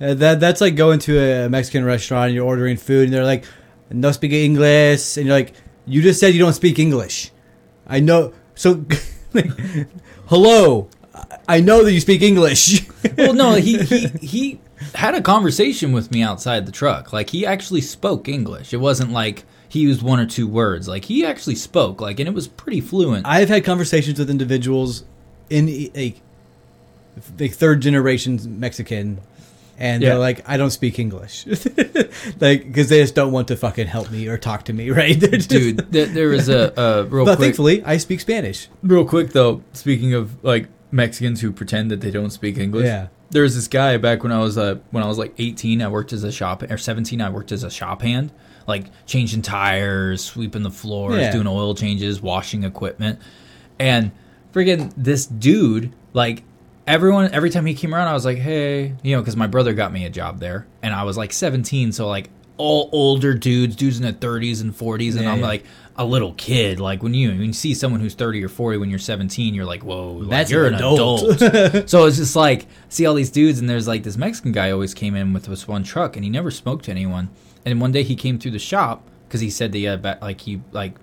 [0.00, 3.24] Uh, that that's like going to a Mexican restaurant and you're ordering food and they're
[3.24, 3.44] like,
[3.90, 5.54] "No speak English," and you're like,
[5.86, 7.30] "You just said you don't speak English."
[7.86, 8.32] I know.
[8.54, 8.84] So,
[9.32, 9.50] like,
[10.26, 10.88] hello.
[11.48, 12.86] I- know that you speak English.
[13.18, 14.60] Well, no, he he he
[14.94, 17.12] had a conversation with me outside the truck.
[17.12, 18.72] Like he actually spoke English.
[18.72, 20.88] It wasn't like he used one or two words.
[20.88, 22.00] Like he actually spoke.
[22.00, 23.26] Like and it was pretty fluent.
[23.26, 25.04] I've had conversations with individuals
[25.50, 26.14] in a,
[27.38, 29.20] a third generation Mexican,
[29.78, 30.10] and Yeah.
[30.10, 31.44] they're like, "I don't speak English,"
[32.40, 35.18] like because they just don't want to fucking help me or talk to me, right?
[35.18, 37.46] Just- Dude, there, there was a, uh, a real but quick.
[37.46, 38.68] thankfully, I speak Spanish.
[38.82, 42.84] Real quick though, speaking of like Mexicans who pretend that they don't speak English.
[42.86, 43.08] Yeah.
[43.30, 45.88] There was this guy back when I was uh when I was like 18, I
[45.88, 48.30] worked as a shop or 17, I worked as a shop hand,
[48.68, 51.32] like changing tires, sweeping the floors, Yeah.
[51.32, 53.18] doing oil changes, washing equipment.
[53.78, 54.12] And
[54.52, 56.42] friggin' this dude, like
[56.86, 59.72] everyone every time he came around I was like, "Hey, you know, cuz my brother
[59.72, 62.28] got me a job there and I was like 17, so like
[62.62, 65.46] all older dudes, dudes in their 30s and 40s and Yeah, I'm yeah.
[65.46, 65.64] like
[65.96, 66.80] a little kid.
[66.80, 69.66] Like when you when you see someone who's thirty or forty when you're seventeen, you're
[69.66, 71.42] like, whoa, like, That's you're an adult.
[71.42, 71.88] adult.
[71.90, 74.94] so it's just like see all these dudes, and there's like this Mexican guy always
[74.94, 77.28] came in with this one truck, and he never smoked to anyone.
[77.66, 80.40] And one day he came through the shop because he said the uh, ba- like
[80.40, 80.94] he like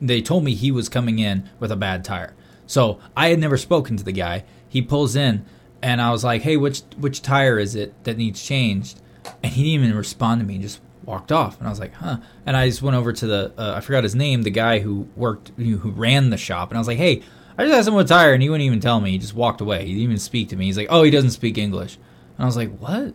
[0.00, 2.34] they told me he was coming in with a bad tire.
[2.66, 4.44] So I had never spoken to the guy.
[4.66, 5.44] He pulls in,
[5.82, 8.98] and I was like, hey, which which tire is it that needs changed?
[9.42, 10.56] And he didn't even respond to me.
[10.56, 11.58] Just walked off.
[11.58, 12.18] And i was like huh.
[12.46, 15.08] And i just went over to the uh, i forgot his name the guy who
[15.16, 16.70] worked who ran the shop.
[16.70, 17.22] And i was like hey
[17.56, 19.10] i just had someone tire and he wouldn't even tell me.
[19.10, 19.80] He just walked away.
[19.86, 20.66] He didn't even speak to me.
[20.66, 21.96] He's like oh he doesn't speak english.
[22.36, 23.14] And i was like what?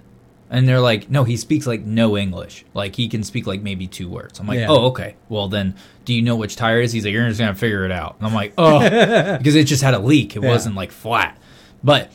[0.49, 2.65] And they're like no he speaks like no english.
[2.73, 4.39] Like he can speak like maybe two words.
[4.39, 4.67] I'm like Yeah.
[4.69, 5.15] oh okay.
[5.29, 5.75] Well then
[6.05, 6.91] do you know which tire it is?
[6.91, 8.17] He's like you're just gonna figure it out.
[8.17, 8.79] And i'm like oh.
[9.37, 10.35] Because it just had a leak.
[10.35, 10.49] It Yeah.
[10.49, 11.37] wasn't like flat.
[11.83, 12.11] But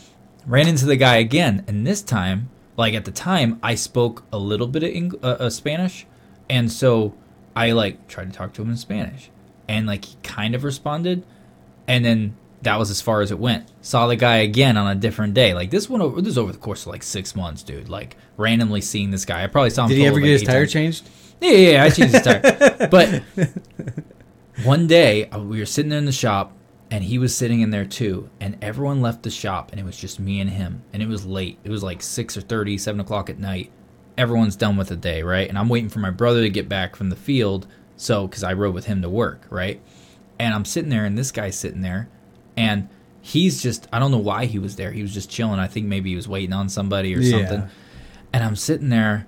[0.47, 1.65] ran into the guy again.
[1.69, 2.49] And this time
[2.79, 6.07] like at the time i spoke a little bit of Eng- uh, uh, spanish
[6.49, 7.13] and so
[7.55, 9.29] i like tried to talk to him in spanish
[9.69, 11.23] and like he kind of responded
[11.87, 14.95] and then that was as far as it went saw the guy again on a
[14.99, 17.89] different day like this one over this over the course of like six months dude
[17.91, 20.43] like randomly seeing this guy i probably saw him Did he ever like, get his
[20.45, 20.73] tire times.
[20.73, 21.09] changed?
[21.41, 22.89] Yeah, yeah, yeah, I changed his tire.
[22.91, 23.23] But
[24.65, 26.53] one day uh, we were sitting in the shop
[26.91, 28.31] and he was sitting in there too.
[28.41, 30.83] And everyone left the shop and it was just me and him.
[30.93, 31.59] And it was late.
[31.65, 33.71] It was like 6 or 30, 7 o'clock at night.
[34.17, 35.49] Everyone's done with the day, right?
[35.49, 37.67] And I'm waiting for my brother to get back from the field.
[37.97, 39.81] So, because I rode with him to work, right?
[40.39, 42.09] And I'm sitting there and this guy's sitting there
[42.57, 42.89] and
[43.21, 44.93] he's just I don't know why he was there.
[44.93, 45.59] He was just chilling.
[45.61, 47.31] I think maybe he was waiting on somebody or Yeah.
[47.39, 47.69] something.
[48.33, 49.27] And I'm sitting there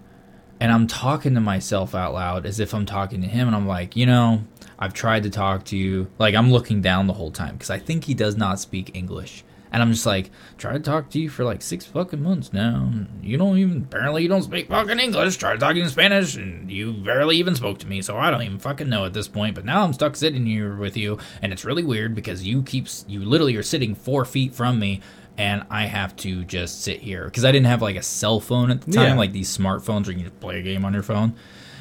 [0.60, 3.66] and I'm talking to myself out loud as if I'm talking to him and I'm
[3.66, 4.44] like, you know,
[4.80, 6.08] I've tried to talk to you.
[6.18, 9.44] Like I'm looking down the whole time because I think he does not speak English.
[9.72, 12.90] And I'm just like, try to talk to you for like six fucking months now.
[13.22, 15.36] You don't even apparently you don't speak fucking English.
[15.36, 18.58] Try talking in Spanish and you barely even spoke to me, so I don't even
[18.58, 19.54] fucking know at this point.
[19.54, 22.88] But now I'm stuck sitting here with you, and it's really weird because you keep
[23.06, 25.02] you literally are sitting four feet from me,
[25.38, 28.72] and I have to just sit here because I didn't have like a cell phone
[28.72, 29.14] at the time, Yeah.
[29.14, 31.36] like these smartphones where you can just play a game on your phone.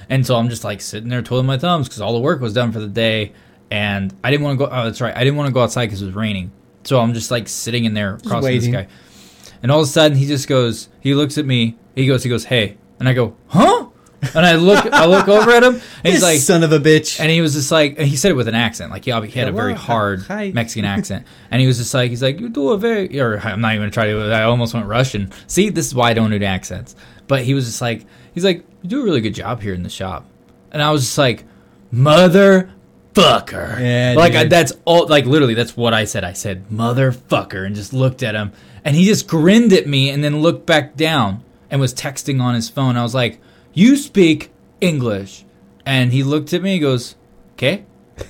[0.09, 2.53] And so I'm just like sitting there twiddling my thumbs because all the work was
[2.53, 3.33] done for the day,
[3.69, 4.71] and I didn't want to go.
[4.71, 6.51] Oh, that's right, I didn't want to go outside because it was raining.
[6.83, 8.87] So I'm just like sitting in there across this guy,
[9.61, 10.89] and all of a sudden he just goes.
[10.99, 11.77] He looks at me.
[11.95, 12.23] He goes.
[12.23, 12.45] He goes.
[12.45, 13.85] Hey, and I go, huh?
[14.35, 14.85] And I look.
[14.91, 17.19] I look over at him, and he's This like, son of a bitch.
[17.19, 19.39] and he was just like, and he said it with an accent, like he, he
[19.39, 20.51] had a very hard hi.
[20.51, 23.61] Mexican accent, and he was just like, he's like, you do a very, or I'm
[23.61, 24.33] not even gonna try to.
[24.33, 25.31] I almost went Russian.
[25.47, 26.95] See, this is why I don't do accents.
[27.27, 29.83] But he was just like, he's like, you do a really good job here in
[29.83, 30.25] the shop,
[30.71, 31.45] and I was just like,
[31.93, 32.69] motherfucker,
[33.79, 36.23] Yeah, like I, that's all, like literally, that's what I said.
[36.23, 38.51] I said motherfucker, and just looked at him,
[38.83, 42.55] and he just grinned at me, and then looked back down and was texting on
[42.55, 42.97] his phone.
[42.97, 43.39] I was like,
[43.73, 44.51] you speak
[44.81, 45.45] English.
[45.85, 47.15] And he looked at me and goes,
[47.53, 47.85] okay.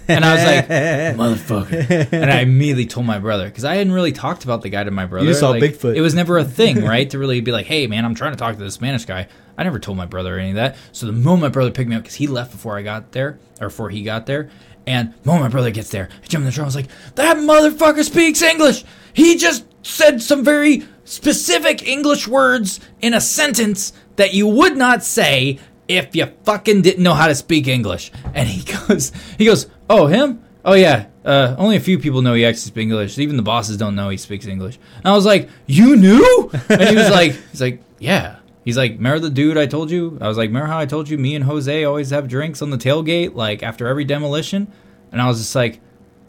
[0.07, 0.67] And I was like,
[1.17, 2.11] motherfucker.
[2.11, 4.91] And I immediately told my brother because I hadn't really talked about the guy to
[4.91, 5.27] my brother.
[5.27, 5.95] just saw Like, Bigfoot.
[5.95, 7.09] It was never a thing, right?
[7.09, 9.27] to really be like, hey, man, I'm trying to talk to the Spanish guy.
[9.57, 10.77] I never told my brother any of that.
[10.91, 13.39] So the moment my brother picked me up, because he left before I got there,
[13.59, 14.49] or before he got there,
[14.87, 16.63] and the moment my brother gets there, I jump in the truck.
[16.63, 18.85] I was like, that motherfucker speaks English.
[19.13, 25.03] He just said some very specific English words in a sentence that you would not
[25.03, 28.11] say if you fucking didn't know how to speak English.
[28.33, 30.43] And he goes, he goes, oh him?
[30.63, 31.07] Oh yeah.
[31.25, 33.17] Uh, only a few people know he actually speaks English.
[33.19, 34.79] Even the bosses don't know he speaks English.
[34.97, 36.49] And I was like, you knew?
[36.69, 38.37] And he was like, he's like, yeah.
[38.65, 40.17] He's like, remember the dude I told you?
[40.21, 42.69] I was like, remember how I told you me and Jose always have drinks on
[42.69, 44.71] the tailgate, like after every demolition?
[45.11, 45.79] And I was just like,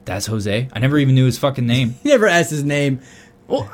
[0.05, 0.69] that's Jose.
[0.73, 1.97] I never even knew his fucking name.
[2.03, 3.01] He never asked his name.
[3.47, 3.69] Well,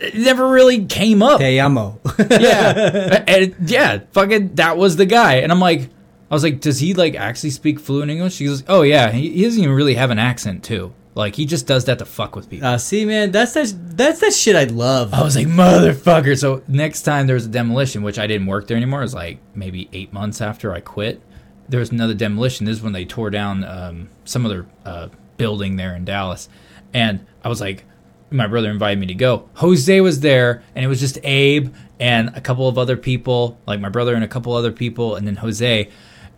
[0.00, 1.38] it never really came up.
[1.38, 2.00] Te amo.
[2.18, 5.36] yeah, and yeah, fucking that was the guy.
[5.36, 5.88] And I'm like,
[6.30, 8.38] I was like, does he like actually speak fluent English?
[8.38, 10.94] He goes, oh yeah, he, he doesn't even really have an accent too.
[11.14, 12.68] Like he just does that to fuck with people.
[12.68, 13.74] uh, see, man, that's that.
[13.96, 15.12] That's that shit I love.
[15.12, 16.38] I was like, motherfucker.
[16.38, 19.14] So next time there was a demolition, which I didn't work there anymore, it was
[19.14, 21.20] like maybe eight months after I quit.
[21.68, 22.64] There was another demolition.
[22.64, 26.48] This is when they tore down um, some other uh, building there in Dallas.
[26.94, 27.84] And I was like,
[28.30, 29.48] my brother invited me to go.
[29.54, 33.80] Jose was there, and it was just Abe and a couple of other people, like
[33.80, 35.90] my brother and a couple other people, and then Jose.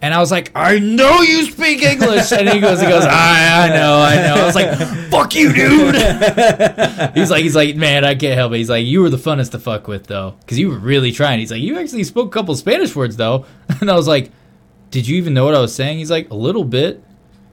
[0.03, 2.33] And I was like, I know you speak English.
[2.33, 4.43] And he goes, he goes, I, I know, I know.
[4.43, 4.77] I was like,
[5.11, 5.95] fuck you, dude.
[7.15, 8.57] he's like, he's like, man, I can't help it.
[8.57, 11.39] He's like, you were the funnest to fuck with, though, because you were really trying.
[11.39, 13.47] He's like, you actually spoke a couple Spanish words, though.
[13.81, 14.31] And I was like,
[14.91, 15.99] did you even know what I was saying?
[15.99, 17.03] He's like, a little bit.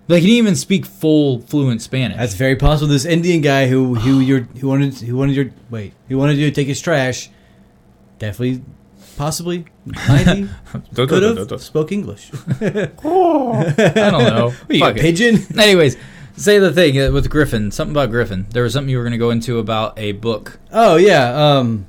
[0.07, 2.17] Like he didn't even speak full fluent Spanish.
[2.17, 2.87] That's very possible.
[2.87, 6.49] This Indian guy who who your who wanted who wanted your wait who wanted you
[6.49, 7.29] to take his trash,
[8.17, 8.63] definitely,
[9.19, 10.49] possibly, maybe
[10.95, 12.31] could have spoke English.
[12.61, 14.51] I don't know.
[14.51, 15.01] What, you Fuck a it.
[15.01, 15.59] pigeon?
[15.59, 15.97] Anyways,
[16.37, 17.69] say the thing uh, with Griffin.
[17.69, 18.47] Something about Griffin.
[18.51, 20.57] There was something you were going to go into about a book.
[20.71, 21.85] Oh yeah, um,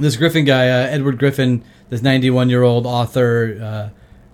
[0.00, 3.88] this Griffin guy, uh, Edward Griffin, this ninety-one-year-old author uh,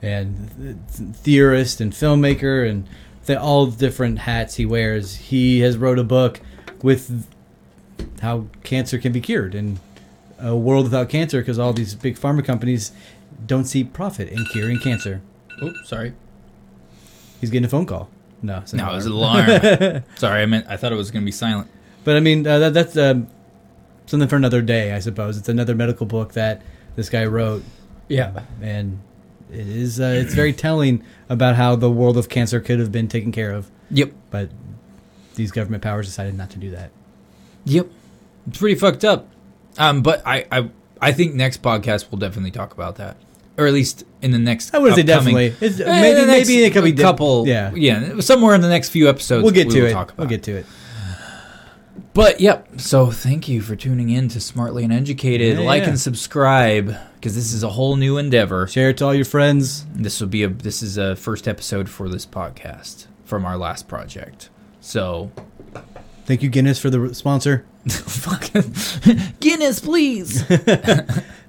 [0.05, 0.51] and
[0.97, 2.89] th- theorist and filmmaker, and
[3.27, 5.17] the, all the different hats he wears.
[5.17, 6.41] He has wrote a book
[6.83, 7.27] with
[8.23, 9.79] how cancer can be cured and
[10.43, 12.93] a world without cancer because all these big pharma companies
[13.47, 15.23] don't see profit in curing cancer.
[15.63, 16.15] Oh, sorry.
[17.41, 18.09] He's getting a phone call.
[18.43, 19.49] No, it's No, it was an alarm.
[19.49, 20.05] alarm.
[20.17, 21.69] sorry, I meant I thought it was going to be silent.
[22.05, 23.29] But I mean, uh, that, that's um,
[24.07, 25.39] something for another day, I suppose.
[25.39, 26.63] It's another medical book that
[26.97, 27.63] this guy wrote,
[28.09, 28.41] Yeah.
[28.61, 28.99] and
[29.53, 33.07] it is uh, it's very telling about how the world of cancer could have been
[33.07, 34.13] taken care of, Yep.
[34.31, 34.51] but
[35.37, 36.91] these government powers decided not to do that.
[37.65, 37.87] Yep.
[38.49, 39.29] It's pretty fucked up.
[39.79, 40.71] Um, but I, I,
[41.01, 43.17] I think next podcast we'll definitely talk about that,
[43.57, 44.75] or at least in the next.
[44.75, 45.55] I wouldn't say definitely.
[45.61, 47.47] It's, Eh, maybe next maybe it could be couple.
[47.47, 49.43] Yeah, yeah, somewhere in the next few episodes.
[49.43, 49.93] we'll get we to it.
[49.93, 50.67] Talk about We'll get to it.
[52.15, 52.69] But yep.
[52.79, 55.59] So thank you for tuning in to Smartly and Educated.
[55.59, 55.91] Yeah, like yeah.
[55.91, 58.67] and subscribe because this is a whole new endeavor.
[58.67, 59.87] Share it to all your friends.
[59.95, 63.89] This will be a this is a first episode for this podcast from our last
[63.89, 64.51] project.
[64.81, 65.31] So
[66.25, 67.65] Thank you, Guinness, for the sponsor.
[67.89, 70.43] Fucking Guinness, please.
[70.51, 70.57] All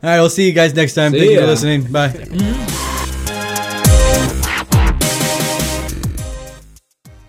[0.02, 1.12] right, we'll see you guys next time.
[1.12, 1.92] See Thank you for listening.
[1.92, 2.10] Bye.
[2.10, 2.93] Mm-hmm.